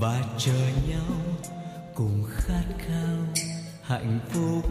[0.00, 1.16] và chờ nhau
[1.94, 3.44] cùng khát khao
[3.82, 4.64] hạnh phúc.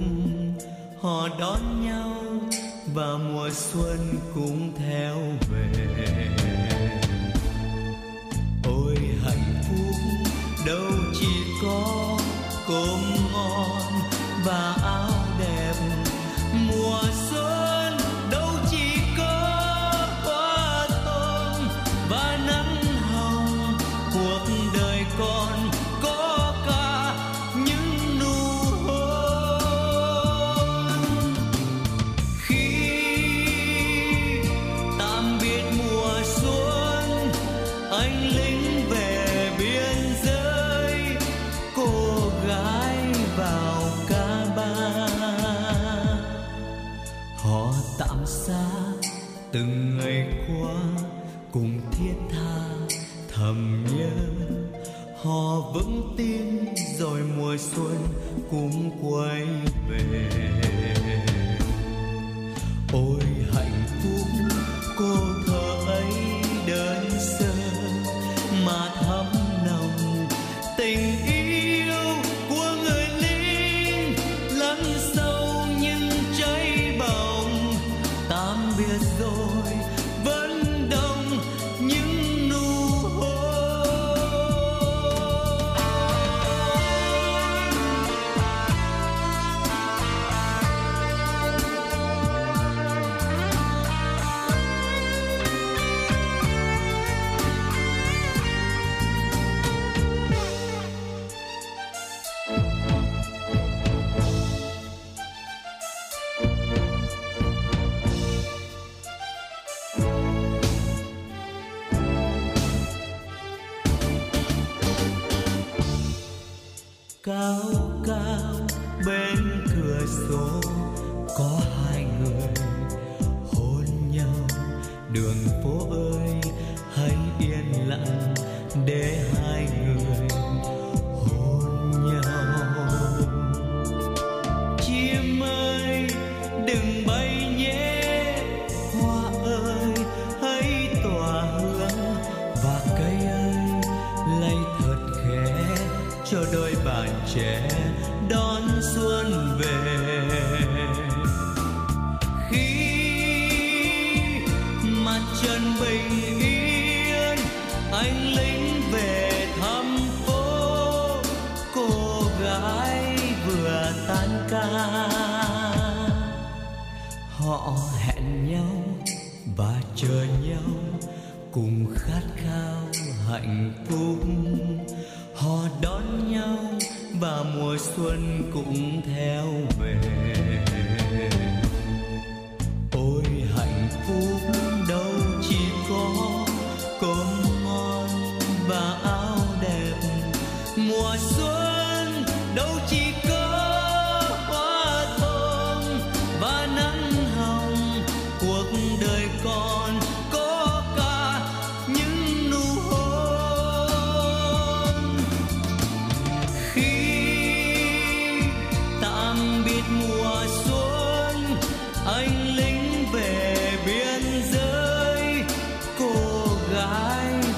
[1.01, 2.13] Họ đón nhau
[2.93, 5.15] và mùa xuân cũng theo
[5.51, 6.27] về.
[8.63, 9.95] Ôi hạnh phúc
[10.65, 12.17] đâu chỉ có
[12.67, 12.99] cơm
[13.33, 13.81] ngon
[14.45, 14.75] và
[58.99, 59.56] quay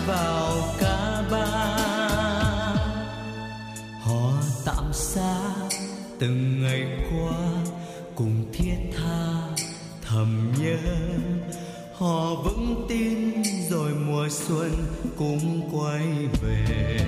[0.09, 1.45] vào ca ba.
[4.01, 4.31] Họ
[4.65, 5.37] tạm xa
[6.19, 7.37] từng ngày qua
[8.15, 9.33] cùng thiết tha
[10.01, 10.77] thầm nhớ.
[11.93, 14.71] Họ vững tin rồi mùa xuân
[15.17, 16.05] cũng quay
[16.41, 16.99] về.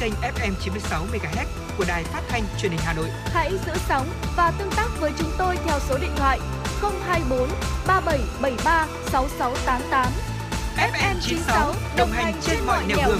[0.00, 1.46] Kênh FM 96 MHz
[1.78, 3.08] của đài phát thanh truyền hình Hà Nội.
[3.24, 6.38] Hãy giữ sóng và tương tác với chúng tôi theo số điện thoại
[7.06, 7.48] 024
[7.86, 10.06] 3773 6688.
[10.76, 13.18] FM 96 đồng hành trên mọi nẻo đường.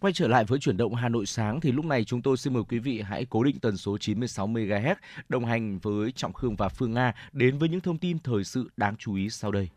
[0.00, 2.52] Quay trở lại với chuyển động Hà Nội sáng thì lúc này chúng tôi xin
[2.52, 4.94] mời quý vị hãy cố định tần số 96 MHz
[5.28, 8.70] đồng hành với Trọng Khương và Phương Nga đến với những thông tin thời sự
[8.76, 9.68] đáng chú ý sau đây.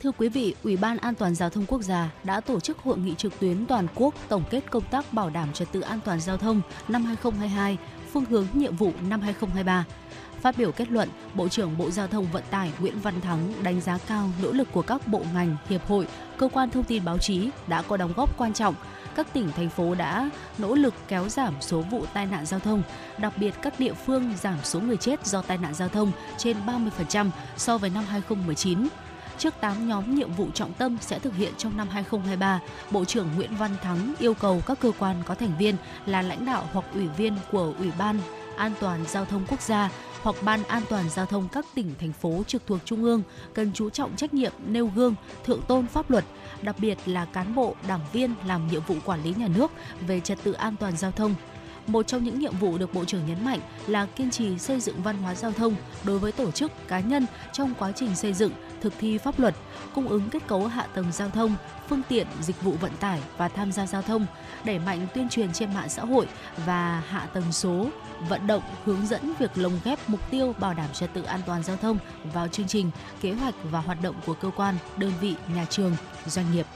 [0.00, 2.98] Thưa quý vị, Ủy ban An toàn giao thông quốc gia đã tổ chức hội
[2.98, 6.20] nghị trực tuyến toàn quốc tổng kết công tác bảo đảm trật tự an toàn
[6.20, 7.78] giao thông năm 2022,
[8.12, 9.84] phương hướng nhiệm vụ năm 2023.
[10.40, 13.80] Phát biểu kết luận, Bộ trưởng Bộ Giao thông Vận tải Nguyễn Văn Thắng đánh
[13.80, 17.18] giá cao nỗ lực của các bộ ngành, hiệp hội, cơ quan thông tin báo
[17.18, 18.74] chí đã có đóng góp quan trọng.
[19.14, 22.82] Các tỉnh, thành phố đã nỗ lực kéo giảm số vụ tai nạn giao thông,
[23.18, 26.56] đặc biệt các địa phương giảm số người chết do tai nạn giao thông trên
[26.66, 28.88] 30% so với năm 2019.
[29.38, 32.60] Trước 8 nhóm nhiệm vụ trọng tâm sẽ thực hiện trong năm 2023,
[32.90, 35.76] Bộ trưởng Nguyễn Văn Thắng yêu cầu các cơ quan có thành viên
[36.06, 38.20] là lãnh đạo hoặc ủy viên của Ủy ban
[38.56, 39.90] An toàn Giao thông Quốc gia
[40.22, 43.22] hoặc Ban An toàn Giao thông các tỉnh, thành phố trực thuộc Trung ương
[43.54, 45.14] cần chú trọng trách nhiệm nêu gương,
[45.44, 46.24] thượng tôn pháp luật,
[46.62, 49.72] đặc biệt là cán bộ, đảng viên làm nhiệm vụ quản lý nhà nước
[50.06, 51.34] về trật tự an toàn giao thông.
[51.88, 55.02] Một trong những nhiệm vụ được Bộ trưởng nhấn mạnh là kiên trì xây dựng
[55.02, 55.74] văn hóa giao thông
[56.04, 59.54] đối với tổ chức, cá nhân trong quá trình xây dựng, thực thi pháp luật,
[59.94, 61.56] cung ứng kết cấu hạ tầng giao thông,
[61.88, 64.26] phương tiện, dịch vụ vận tải và tham gia giao thông,
[64.64, 66.26] đẩy mạnh tuyên truyền trên mạng xã hội
[66.66, 67.88] và hạ tầng số,
[68.28, 71.62] vận động hướng dẫn việc lồng ghép mục tiêu bảo đảm trật tự an toàn
[71.62, 71.98] giao thông
[72.32, 75.96] vào chương trình, kế hoạch và hoạt động của cơ quan, đơn vị, nhà trường,
[76.26, 76.66] doanh nghiệp.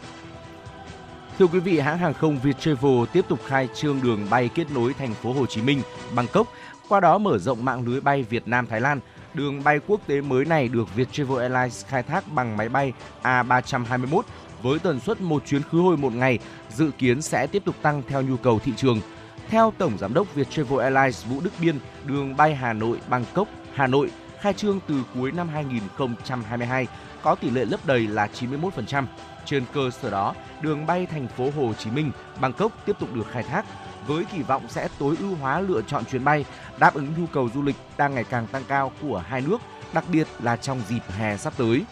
[1.38, 4.94] Thưa quý vị, hãng hàng không Viettravel tiếp tục khai trương đường bay kết nối
[4.94, 5.82] thành phố Hồ Chí Minh,
[6.14, 6.46] Bangkok,
[6.88, 9.00] qua đó mở rộng mạng lưới bay Việt Nam Thái Lan.
[9.34, 14.22] Đường bay quốc tế mới này được Viettravel Airlines khai thác bằng máy bay A321
[14.62, 16.38] với tần suất một chuyến khứ hồi một ngày,
[16.70, 19.00] dự kiến sẽ tiếp tục tăng theo nhu cầu thị trường.
[19.48, 23.86] Theo Tổng Giám đốc Viettravel Airlines Vũ Đức Biên, đường bay Hà Nội Bangkok Hà
[23.86, 24.10] Nội
[24.40, 26.86] khai trương từ cuối năm 2022
[27.22, 29.04] có tỷ lệ lấp đầy là 91%.
[29.44, 33.26] Trên cơ sở đó, đường bay thành phố Hồ Chí Minh Bangkok tiếp tục được
[33.30, 33.64] khai thác
[34.06, 36.44] với kỳ vọng sẽ tối ưu hóa lựa chọn chuyến bay,
[36.78, 39.58] đáp ứng nhu cầu du lịch đang ngày càng tăng cao của hai nước,
[39.92, 41.84] đặc biệt là trong dịp hè sắp tới.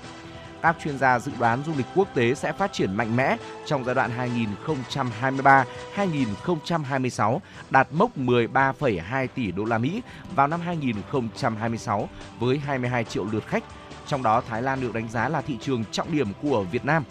[0.63, 3.37] Các chuyên gia dự đoán du lịch quốc tế sẽ phát triển mạnh mẽ
[3.67, 4.11] trong giai đoạn
[5.97, 7.39] 2023-2026,
[7.71, 10.03] đạt mốc 13,2 tỷ đô la Mỹ
[10.35, 13.65] vào năm 2026 với 22 triệu lượt khách.
[14.07, 17.05] Trong đó Thái Lan được đánh giá là thị trường trọng điểm của Việt Nam.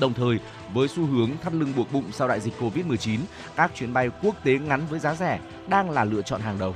[0.00, 0.38] Đồng thời,
[0.74, 3.18] với xu hướng thắt lưng buộc bụng sau đại dịch Covid-19,
[3.56, 6.74] các chuyến bay quốc tế ngắn với giá rẻ đang là lựa chọn hàng đầu.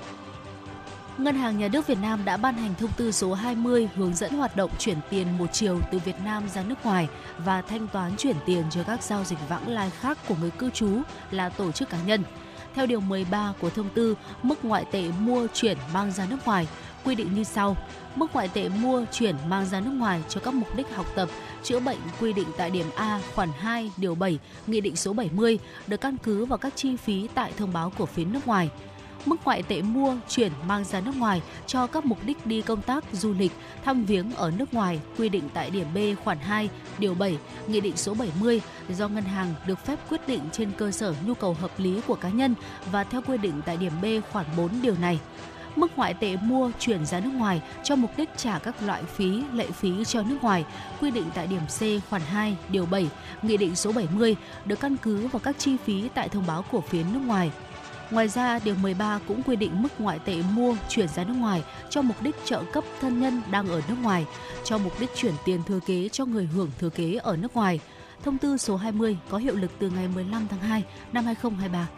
[1.19, 4.33] Ngân hàng Nhà nước Việt Nam đã ban hành thông tư số 20 hướng dẫn
[4.33, 7.09] hoạt động chuyển tiền một chiều từ Việt Nam ra nước ngoài
[7.39, 10.71] và thanh toán chuyển tiền cho các giao dịch vãng lai khác của người cư
[10.71, 11.01] trú
[11.31, 12.23] là tổ chức cá nhân.
[12.75, 16.69] Theo điều 13 của thông tư, mức ngoại tệ mua chuyển mang ra nước ngoài
[17.05, 17.77] quy định như sau.
[18.17, 21.29] Mức ngoại tệ mua chuyển mang ra nước ngoài cho các mục đích học tập,
[21.63, 25.59] chữa bệnh quy định tại điểm A khoản 2 điều 7 Nghị định số 70
[25.87, 28.71] được căn cứ vào các chi phí tại thông báo của phía nước ngoài
[29.27, 32.83] mức ngoại tệ mua, chuyển mang ra nước ngoài cho các mục đích đi công
[32.83, 33.53] tác, du lịch,
[33.85, 37.81] thăm viếng ở nước ngoài quy định tại điểm B khoản 2, điều 7, Nghị
[37.81, 41.57] định số 70 do ngân hàng được phép quyết định trên cơ sở nhu cầu
[41.61, 42.55] hợp lý của cá nhân
[42.93, 45.21] và theo quy định tại điểm B khoản 4 điều này
[45.77, 49.43] mức ngoại tệ mua chuyển ra nước ngoài cho mục đích trả các loại phí,
[49.53, 50.65] lệ phí cho nước ngoài
[51.01, 53.11] quy định tại điểm C khoản 2 điều 7
[53.43, 56.81] Nghị định số 70 được căn cứ vào các chi phí tại thông báo của
[56.81, 57.51] phía nước ngoài
[58.11, 61.63] Ngoài ra, Điều 13 cũng quy định mức ngoại tệ mua, chuyển ra nước ngoài
[61.91, 64.27] cho mục đích trợ cấp thân nhân đang ở nước ngoài,
[64.65, 67.81] cho mục đích chuyển tiền thừa kế cho người hưởng thừa kế ở nước ngoài.
[68.25, 71.89] Thông tư số 20 có hiệu lực từ ngày 15 tháng 2 năm 2023.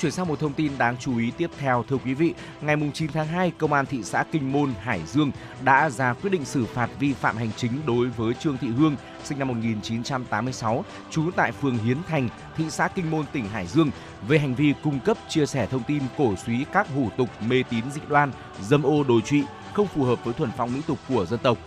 [0.00, 3.12] Chuyển sang một thông tin đáng chú ý tiếp theo thưa quý vị, ngày 9
[3.12, 5.30] tháng 2, Công an thị xã Kinh Môn, Hải Dương
[5.64, 8.96] đã ra quyết định xử phạt vi phạm hành chính đối với Trương Thị Hương,
[9.24, 13.90] sinh năm 1986, trú tại phường Hiến Thành, thị xã Kinh Môn, tỉnh Hải Dương
[14.28, 17.62] về hành vi cung cấp chia sẻ thông tin cổ suý các hủ tục mê
[17.70, 20.98] tín dị đoan, dâm ô đồi trụy không phù hợp với thuần phong mỹ tục
[21.08, 21.58] của dân tộc.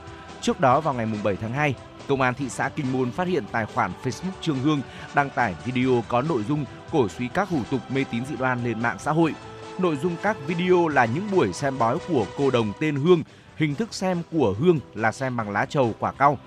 [0.42, 1.76] Trước đó vào ngày 7 tháng 2,
[2.08, 4.82] Công an thị xã Kinh Môn phát hiện tài khoản Facebook Trương Hương
[5.16, 8.64] đăng tải video có nội dung cổ suý các hủ tục mê tín dị đoan
[8.64, 9.34] lên mạng xã hội.
[9.78, 13.24] Nội dung các video là những buổi xem bói của cô đồng tên Hương,
[13.56, 16.38] hình thức xem của Hương là xem bằng lá trầu quả cau.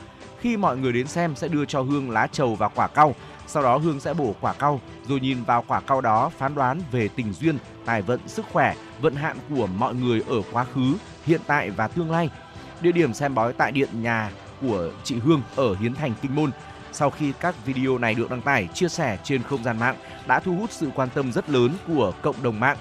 [0.41, 3.15] Khi mọi người đến xem sẽ đưa cho Hương lá trầu và quả cau,
[3.47, 6.81] sau đó Hương sẽ bổ quả cau, rồi nhìn vào quả cau đó phán đoán
[6.93, 10.95] về tình duyên, tài vận, sức khỏe, vận hạn của mọi người ở quá khứ,
[11.25, 12.31] hiện tại và tương lai.
[12.81, 14.31] Địa điểm xem bói tại điện nhà
[14.69, 16.51] của chị Hương ở Hiến Thành Kinh Môn.
[16.93, 19.97] Sau khi các video này được đăng tải, chia sẻ trên không gian mạng
[20.27, 22.77] đã thu hút sự quan tâm rất lớn của cộng đồng mạng.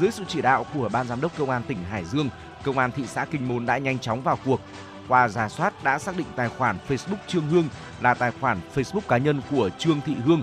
[0.00, 2.28] Dưới sự chỉ đạo của Ban Giám đốc Công an tỉnh Hải Dương,
[2.64, 4.60] Công an thị xã Kinh Môn đã nhanh chóng vào cuộc.
[5.08, 7.68] Qua giả soát đã xác định tài khoản Facebook Trương Hương
[8.00, 10.42] là tài khoản Facebook cá nhân của Trương Thị Hương.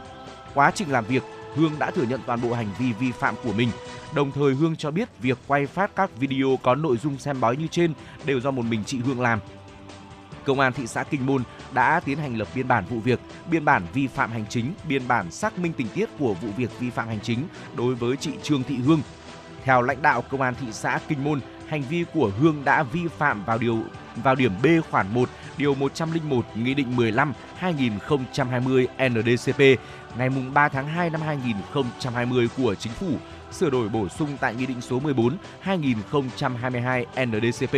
[0.54, 1.24] Quá trình làm việc,
[1.56, 3.70] Hương đã thừa nhận toàn bộ hành vi vi phạm của mình.
[4.16, 7.58] Đồng thời Hương cho biết việc quay phát các video có nội dung xem bói
[7.58, 7.94] như trên
[8.26, 9.40] đều do một mình chị Hương làm.
[10.46, 11.44] Công an thị xã Kinh Môn
[11.74, 13.20] đã tiến hành lập biên bản vụ việc,
[13.50, 16.80] biên bản vi phạm hành chính, biên bản xác minh tình tiết của vụ việc
[16.80, 19.02] vi phạm hành chính đối với chị Trương Thị Hương.
[19.64, 23.08] Theo lãnh đạo Công an thị xã Kinh Môn, hành vi của Hương đã vi
[23.18, 23.80] phạm vào điều
[24.24, 29.60] vào điểm B khoản 1 điều 101 Nghị định 15 2020 NDCP
[30.18, 33.18] ngày 3 tháng 2 năm 2020 của Chính phủ
[33.56, 37.74] sửa đổi bổ sung tại Nghị định số 14 2022 NDCP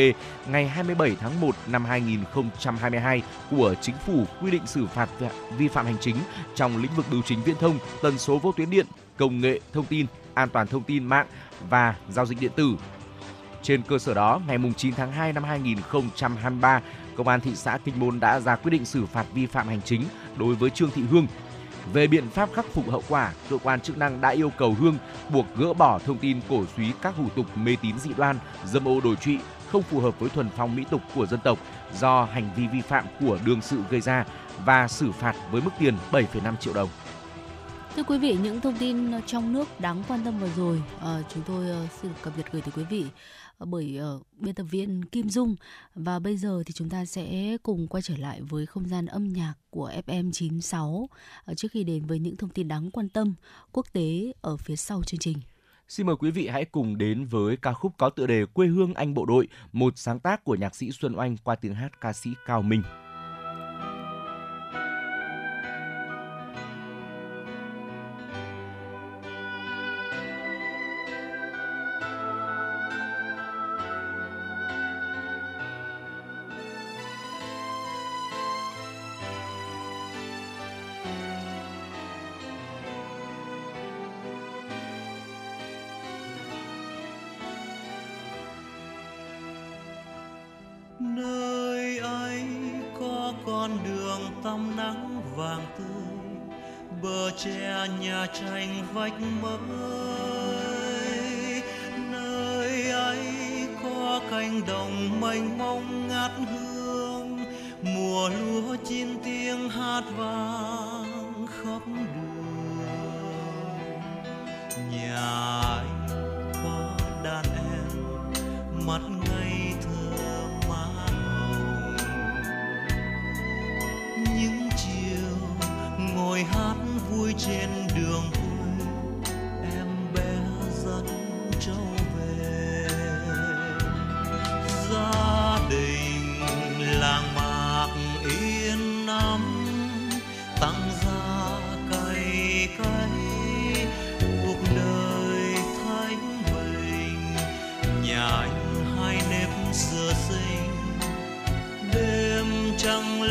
[0.48, 3.22] ngày 27 tháng 1 năm 2022
[3.52, 5.10] của Chính phủ quy định xử phạt
[5.58, 6.16] vi phạm hành chính
[6.56, 8.86] trong lĩnh vực bưu chính viễn thông, tần số vô tuyến điện,
[9.18, 11.28] công nghệ thông tin, an toàn thông tin mạng
[11.70, 12.76] và giao dịch điện tử.
[13.62, 16.82] Trên cơ sở đó, ngày 9 tháng 2 năm 2023,
[17.18, 19.82] Công an thị xã Kinh Môn đã ra quyết định xử phạt vi phạm hành
[19.82, 20.04] chính
[20.38, 21.28] đối với Trương Thị Hương
[21.94, 24.98] về biện pháp khắc phục hậu quả, cơ quan chức năng đã yêu cầu Hương
[25.30, 28.88] buộc gỡ bỏ thông tin cổ suý các hủ tục mê tín dị đoan, dâm
[28.88, 29.40] ô đồi trụy
[29.72, 31.58] không phù hợp với thuần phong mỹ tục của dân tộc
[31.94, 34.26] do hành vi vi phạm của đương sự gây ra
[34.66, 36.90] và xử phạt với mức tiền 7,5 triệu đồng.
[37.96, 41.44] Thưa quý vị, những thông tin trong nước đáng quan tâm vừa rồi ờ, chúng
[41.48, 43.06] tôi xin xin cập nhật gửi tới quý vị
[43.58, 45.56] Ờ, bởi uh, biên tập viên Kim Dung
[45.96, 49.34] và bây giờ thì chúng ta sẽ cùng quay trở lại với không gian âm
[49.34, 50.88] nhạc của FM 96
[51.52, 53.34] uh, trước khi đến với những thông tin đáng quan tâm
[53.72, 55.38] quốc tế ở phía sau chương trình.
[55.88, 58.94] Xin mời quý vị hãy cùng đến với ca khúc có tựa đề Quê hương
[58.94, 62.14] anh bộ đội, một sáng tác của nhạc sĩ Xuân Oanh qua tiếng hát ca
[62.14, 62.84] sĩ Cao Minh.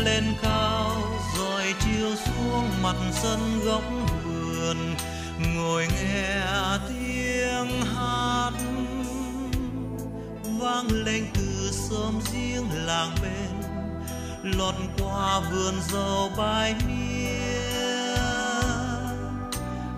[0.07, 0.91] Lên cao,
[1.37, 3.83] rồi chiều xuống mặt sân góc
[4.23, 4.95] vườn,
[5.55, 6.41] ngồi nghe
[6.89, 8.51] tiếng hát
[10.59, 13.51] vang lên từ sớm riêng làng bên,
[14.57, 18.15] lọt qua vườn dâu bãi mía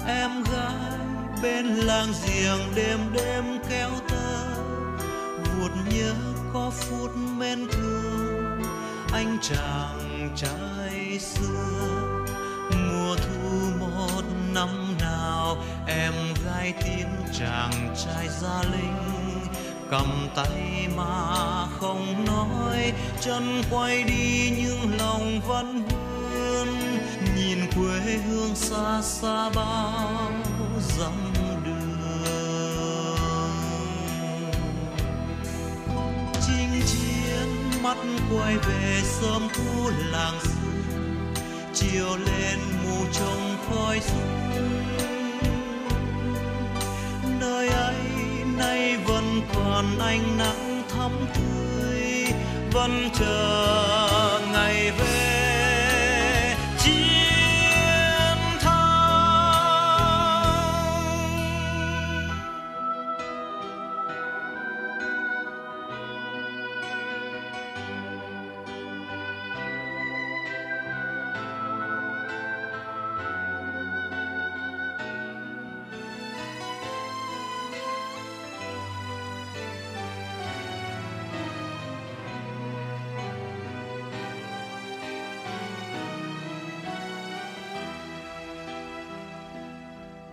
[0.07, 0.99] em gái
[1.43, 4.55] bên làng giềng đêm đêm kéo tơ
[5.35, 6.13] vụt nhớ
[6.53, 8.61] có phút men thương,
[9.11, 9.98] anh chàng
[10.35, 12.25] trai xưa.
[12.71, 14.21] Mùa thu một
[14.53, 15.57] năm nào,
[15.87, 16.13] em
[16.45, 17.09] gái tiếng
[17.39, 18.97] chàng trai gia linh.
[19.89, 26.77] Cầm tay mà không nói, chân quay đi nhưng lòng vẫn vương
[27.35, 30.31] nhìn quê hương xa xa bao
[30.79, 31.28] dặm
[38.31, 40.59] quay về sớm thu làng xưa
[41.73, 44.39] chiều lên mù trông khói súng
[47.39, 47.95] nơi ấy
[48.57, 52.25] nay vẫn còn ánh nắng thắm tươi,
[52.71, 55.28] vẫn chờ ngày về.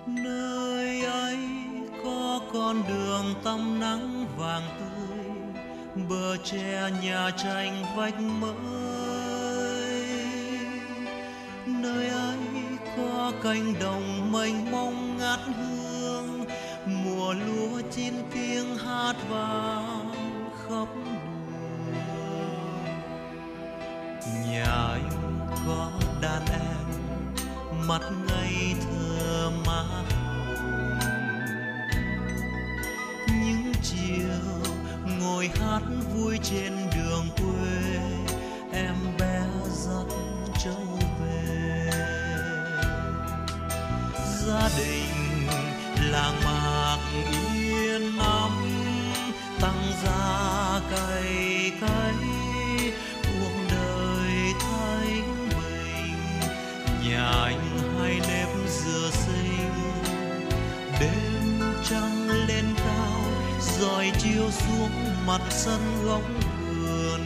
[0.07, 1.39] Nơi ấy
[2.05, 5.19] có con đường tăm nắng vàng tươi,
[6.09, 10.07] bờ tre nhà tranh vách mới.
[11.67, 12.39] Nơi ấy
[12.97, 16.45] có cánh đồng mênh mông ngát hương,
[16.87, 20.13] mùa lúa chín tiếng hát vang
[20.69, 20.89] khắp
[21.53, 21.97] đường.
[24.51, 25.91] Nhà anh có
[26.23, 26.87] đàn em,
[27.89, 28.03] mắt
[36.27, 37.99] vui trên đường quê,
[38.73, 40.07] em bé dắt
[40.65, 41.91] trâu về.
[44.47, 45.47] Gia đình
[46.11, 46.99] làng mạc
[47.31, 48.53] yên ấm,
[49.61, 52.15] tăng gia cày cấy,
[53.23, 56.19] cuộc đời thanh bình
[57.09, 59.71] nhà anh hai nếp dừa xinh,
[61.01, 61.61] đêm
[61.91, 63.23] trăng lên cao
[63.81, 64.91] rồi chiếu xuống
[65.27, 66.23] mặt sân góc
[66.69, 67.21] vườn,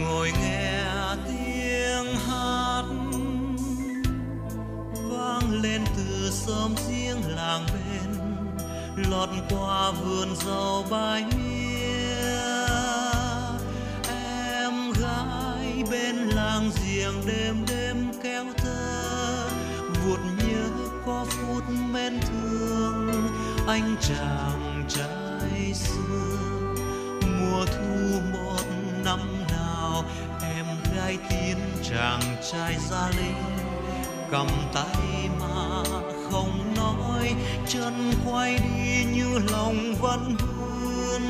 [0.00, 0.84] ngồi nghe
[1.26, 2.82] tiếng hát.
[5.10, 8.10] Vang lên từ sớm riêng làng bên,
[9.10, 12.08] lọt qua vườn rau bãi mía.
[14.08, 19.48] Em gái bên làng giềng đêm đêm kéo thơ
[20.04, 20.68] vuột nhớ
[21.06, 23.28] có phút men thương.
[23.66, 24.47] Anh chàng
[34.30, 35.82] cầm tay mà
[36.30, 37.34] không nói,
[37.68, 41.22] chân quay đi như lòng vẫn vương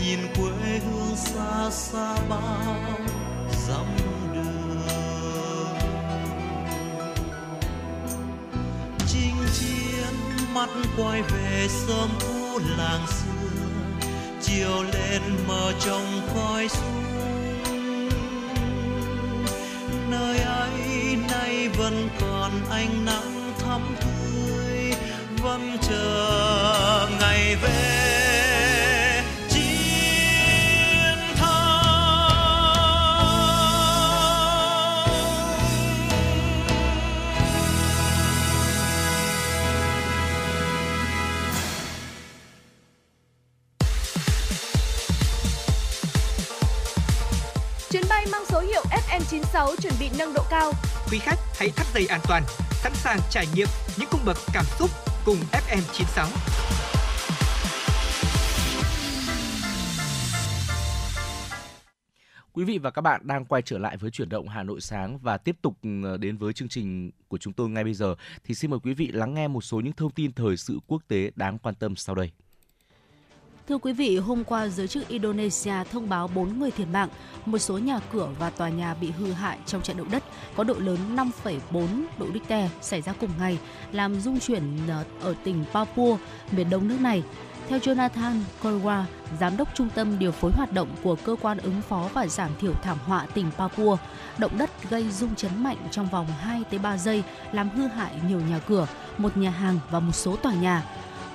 [0.00, 2.76] nhìn quê hương xa xa bao
[3.68, 3.86] dặm
[4.34, 5.76] đường.
[9.06, 10.14] Chinh chiến
[10.54, 13.58] mắt quay về sớm cũ làng xưa,
[14.42, 17.12] chiều lên mờ trong khói xuống
[20.10, 22.31] nơi ấy nay vẫn còn
[22.70, 24.92] ánh nắng thắm tươi
[25.42, 28.08] vẫn chờ ngày về
[47.90, 50.72] Chuyến bay mang số hiệu FM96 chuẩn bị nâng độ cao.
[51.12, 54.64] Quý khách hãy thắt dây an toàn, sẵn sàng trải nghiệm những cung bậc cảm
[54.78, 54.90] xúc
[55.24, 56.26] cùng FM96.
[62.52, 65.18] Quý vị và các bạn đang quay trở lại với chuyển động Hà Nội sáng
[65.18, 68.54] và tiếp tục ừ, đến với chương trình của chúng tôi ngay bây giờ thì
[68.54, 71.30] xin mời quý vị lắng nghe một số những thông tin thời sự quốc tế
[71.36, 72.30] đáng quan tâm sau đây.
[73.68, 77.08] Thưa quý vị, hôm qua giới chức Indonesia thông báo 4 người thiệt mạng,
[77.46, 80.22] một số nhà cửa và tòa nhà bị hư hại trong trận động đất
[80.56, 81.86] có độ lớn 5,4
[82.18, 83.58] độ Richter xảy ra cùng ngày,
[83.92, 86.16] làm rung chuyển ờ, ở tỉnh Papua,
[86.50, 87.22] miền đông nước này.
[87.68, 89.04] Theo Jonathan Korwa,
[89.40, 92.50] giám đốc trung tâm điều phối hoạt động của cơ quan ứng phó và giảm
[92.60, 93.96] thiểu thảm họa tỉnh Papua,
[94.38, 98.12] động đất gây rung chấn mạnh trong vòng 2 tới 3 giây, làm hư hại
[98.28, 98.86] nhiều nhà cửa,
[99.18, 100.82] một nhà hàng và một số tòa nhà.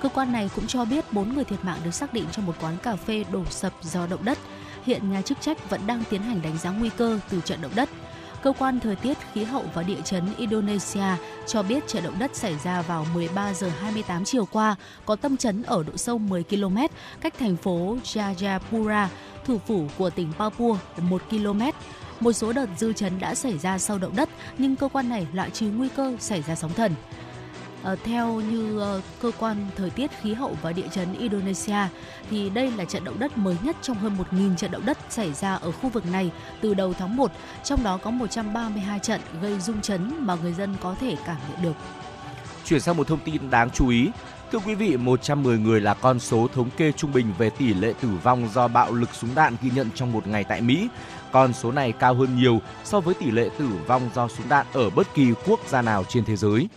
[0.02, 2.54] Cơ quan này cũng cho biết 4 người thiệt mạng được xác định trong một
[2.60, 4.38] quán cà phê đổ sập do động đất.
[4.84, 7.72] Hiện nhà chức trách vẫn đang tiến hành đánh giá nguy cơ từ trận động
[7.74, 7.88] đất.
[8.42, 12.36] Cơ quan Thời tiết, Khí hậu và Địa chấn Indonesia cho biết trận động đất
[12.36, 16.42] xảy ra vào 13 giờ 28 chiều qua, có tâm chấn ở độ sâu 10
[16.42, 16.76] km,
[17.20, 19.06] cách thành phố Jayapura,
[19.44, 21.60] thủ phủ của tỉnh Papua, 1 km.
[22.20, 24.28] Một số đợt dư chấn đã xảy ra sau động đất,
[24.58, 26.94] nhưng cơ quan này loại trừ nguy cơ xảy ra sóng thần.
[27.82, 31.88] Ờ, theo như ờ, cơ quan thời tiết khí hậu và địa chấn Indonesia
[32.30, 35.32] thì đây là trận động đất mới nhất trong hơn 1.000 trận động đất xảy
[35.32, 37.32] ra ở khu vực này từ đầu tháng 1,
[37.64, 41.62] trong đó có 132 trận gây rung chấn mà người dân có thể cảm nhận
[41.62, 41.76] được.
[42.64, 44.10] Chuyển sang một thông tin đáng chú ý.
[44.52, 47.92] Thưa quý vị, 110 người là con số thống kê trung bình về tỷ lệ
[48.00, 50.88] tử vong do bạo lực súng đạn ghi nhận trong một ngày tại Mỹ.
[51.32, 54.66] Con số này cao hơn nhiều so với tỷ lệ tử vong do súng đạn
[54.72, 56.68] ở bất kỳ quốc gia nào trên thế giới.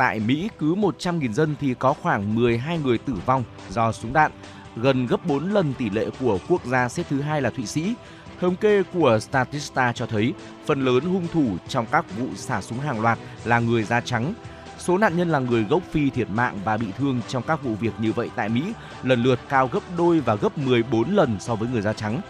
[0.00, 4.32] Tại Mỹ, cứ 100.000 dân thì có khoảng 12 người tử vong do súng đạn,
[4.76, 7.94] gần gấp 4 lần tỷ lệ của quốc gia xếp thứ hai là Thụy Sĩ.
[8.40, 10.34] Thống kê của Statista cho thấy
[10.66, 14.34] phần lớn hung thủ trong các vụ xả súng hàng loạt là người da trắng.
[14.78, 17.74] Số nạn nhân là người gốc Phi thiệt mạng và bị thương trong các vụ
[17.74, 18.72] việc như vậy tại Mỹ
[19.02, 22.20] lần lượt cao gấp đôi và gấp 14 lần so với người da trắng.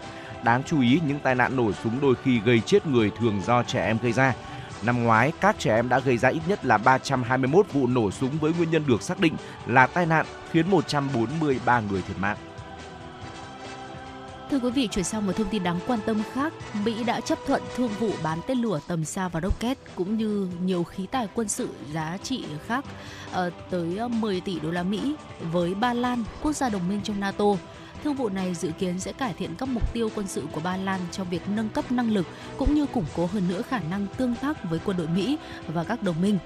[0.43, 3.63] Đáng chú ý, những tai nạn nổ súng đôi khi gây chết người thường do
[3.63, 4.33] trẻ em gây ra.
[4.85, 8.39] Năm ngoái, các trẻ em đã gây ra ít nhất là 321 vụ nổ súng
[8.39, 9.35] với nguyên nhân được xác định
[9.67, 12.37] là tai nạn khiến 143 người thiệt mạng.
[14.51, 16.53] Thưa quý vị, chuyển sang một thông tin đáng quan tâm khác,
[16.85, 20.47] Mỹ đã chấp thuận thương vụ bán tên lửa tầm xa và rocket cũng như
[20.63, 22.85] nhiều khí tài quân sự giá trị khác
[23.31, 25.15] ờ, tới ờ, 10 tỷ đô la Mỹ
[25.51, 27.45] với Ba Lan, quốc gia đồng minh trong NATO.
[28.03, 30.77] Thương vụ này dự kiến sẽ cải thiện các mục tiêu quân sự của Ba
[30.77, 32.27] Lan trong việc nâng cấp năng lực
[32.57, 35.37] cũng như củng cố hơn nữa khả năng tương tác với quân đội Mỹ
[35.67, 36.37] và các đồng minh.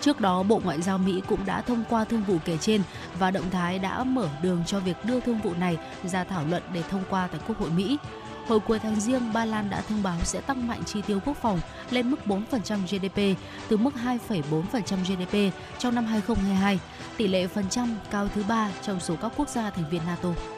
[0.00, 2.82] Trước đó, Bộ Ngoại giao Mỹ cũng đã thông qua thương vụ kể trên
[3.18, 6.62] và động thái đã mở đường cho việc đưa thương vụ này ra thảo luận
[6.72, 7.98] để thông qua tại Quốc hội Mỹ.
[8.48, 11.36] Hồi cuối tháng riêng, Ba Lan đã thông báo sẽ tăng mạnh chi tiêu quốc
[11.42, 12.42] phòng lên mức 4%
[12.86, 16.78] GDP từ mức 2,4% GDP trong năm 2022,
[17.16, 20.57] tỷ lệ phần trăm cao thứ ba trong số các quốc gia thành viên NATO.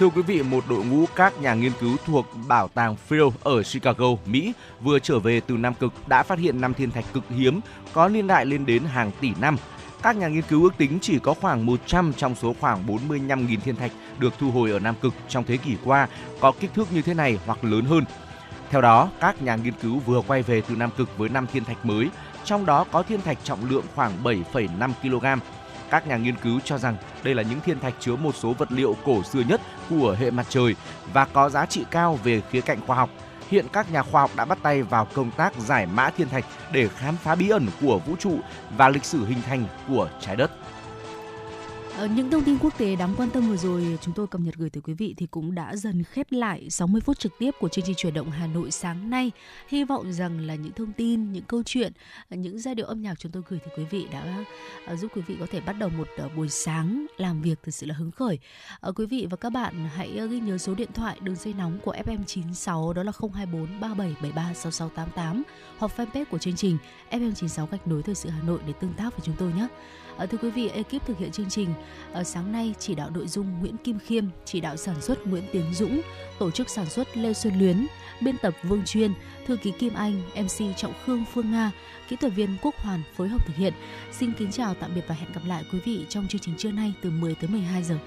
[0.00, 3.62] Thưa quý vị, một đội ngũ các nhà nghiên cứu thuộc Bảo tàng Field ở
[3.62, 7.24] Chicago, Mỹ vừa trở về từ Nam Cực đã phát hiện năm thiên thạch cực
[7.28, 7.60] hiếm
[7.92, 9.56] có niên đại lên đến hàng tỷ năm.
[10.02, 13.76] Các nhà nghiên cứu ước tính chỉ có khoảng 100 trong số khoảng 45.000 thiên
[13.76, 16.08] thạch được thu hồi ở Nam Cực trong thế kỷ qua
[16.40, 18.04] có kích thước như thế này hoặc lớn hơn.
[18.70, 21.64] Theo đó, các nhà nghiên cứu vừa quay về từ Nam Cực với 5 thiên
[21.64, 22.08] thạch mới,
[22.44, 25.40] trong đó có thiên thạch trọng lượng khoảng 7,5 kg
[25.90, 28.72] các nhà nghiên cứu cho rằng đây là những thiên thạch chứa một số vật
[28.72, 29.60] liệu cổ xưa nhất
[29.90, 30.76] của hệ mặt trời
[31.12, 33.10] và có giá trị cao về khía cạnh khoa học.
[33.48, 36.44] Hiện các nhà khoa học đã bắt tay vào công tác giải mã thiên thạch
[36.72, 38.38] để khám phá bí ẩn của vũ trụ
[38.76, 40.50] và lịch sử hình thành của trái đất.
[41.96, 44.54] Ờ, những thông tin quốc tế đáng quan tâm vừa rồi chúng tôi cập nhật
[44.54, 47.68] gửi tới quý vị thì cũng đã dần khép lại 60 phút trực tiếp của
[47.68, 49.30] chương trình chuyển động Hà Nội sáng nay.
[49.68, 51.92] Hy vọng rằng là những thông tin, những câu chuyện,
[52.30, 54.44] những giai điệu âm nhạc chúng tôi gửi tới quý vị đã
[54.86, 57.74] ờ, giúp quý vị có thể bắt đầu một ờ, buổi sáng làm việc thực
[57.74, 58.38] sự là hứng khởi.
[58.96, 61.94] Quý vị và các bạn hãy ghi nhớ số điện thoại đường dây nóng của
[62.06, 65.42] FM96 đó là 024 3773 6688
[65.78, 66.78] hoặc fanpage của chương trình
[67.10, 69.68] FM96 gạch nối thời sự Hà Nội để tương tác với chúng tôi nhé.
[70.20, 71.68] À, thưa quý vị, ekip thực hiện chương trình
[72.12, 75.44] à, sáng nay chỉ đạo nội dung Nguyễn Kim Khiêm, chỉ đạo sản xuất Nguyễn
[75.52, 76.00] Tiến Dũng,
[76.38, 77.86] tổ chức sản xuất Lê Xuân Luyến,
[78.20, 79.12] biên tập Vương Chuyên,
[79.46, 81.70] thư ký Kim Anh, MC Trọng Khương Phương Nga,
[82.08, 83.72] kỹ thuật viên Quốc Hoàn phối hợp thực hiện.
[84.12, 86.70] Xin kính chào tạm biệt và hẹn gặp lại quý vị trong chương trình trưa
[86.70, 87.98] nay từ 10 tới 12 giờ.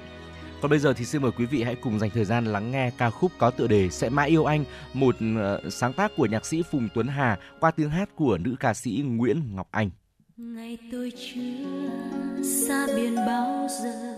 [0.61, 2.91] Còn bây giờ thì xin mời quý vị hãy cùng dành thời gian lắng nghe
[2.97, 6.45] ca khúc có tựa đề Sẽ mãi yêu anh, một ờ, sáng tác của nhạc
[6.45, 9.89] sĩ Phùng Tuấn Hà qua tiếng hát của nữ ca sĩ Nguyễn Ngọc Anh
[10.38, 14.15] ngày tôi chưa xa biển bao giờ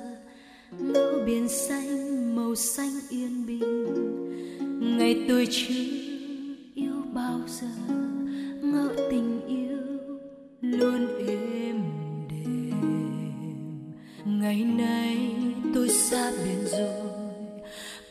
[0.79, 3.85] ngỡ biển xanh, màu xanh yên bình.
[4.97, 5.73] Ngày tôi chưa
[6.75, 7.67] yêu bao giờ
[8.61, 9.77] ngỡ tình yêu
[10.61, 11.83] luôn êm
[12.29, 12.71] đềm.
[14.25, 15.35] Ngày nay
[15.73, 17.11] tôi xa biển rồi,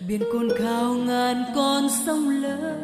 [0.09, 2.84] biển cồn cao ngàn con sông lớn.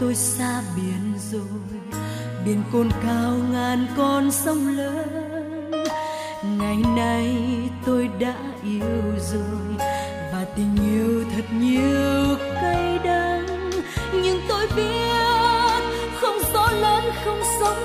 [0.00, 1.90] tôi xa biển rồi.
[2.44, 5.84] Biển cồn cao ngàn con sông lớn.
[6.58, 7.36] Ngày nay
[7.86, 8.34] tôi đã
[8.64, 9.86] yêu rồi.
[10.32, 13.70] Và tình yêu thật nhiều cay đắng.
[14.12, 15.82] Nhưng tôi biết
[16.20, 17.79] không gió lớn, không sóng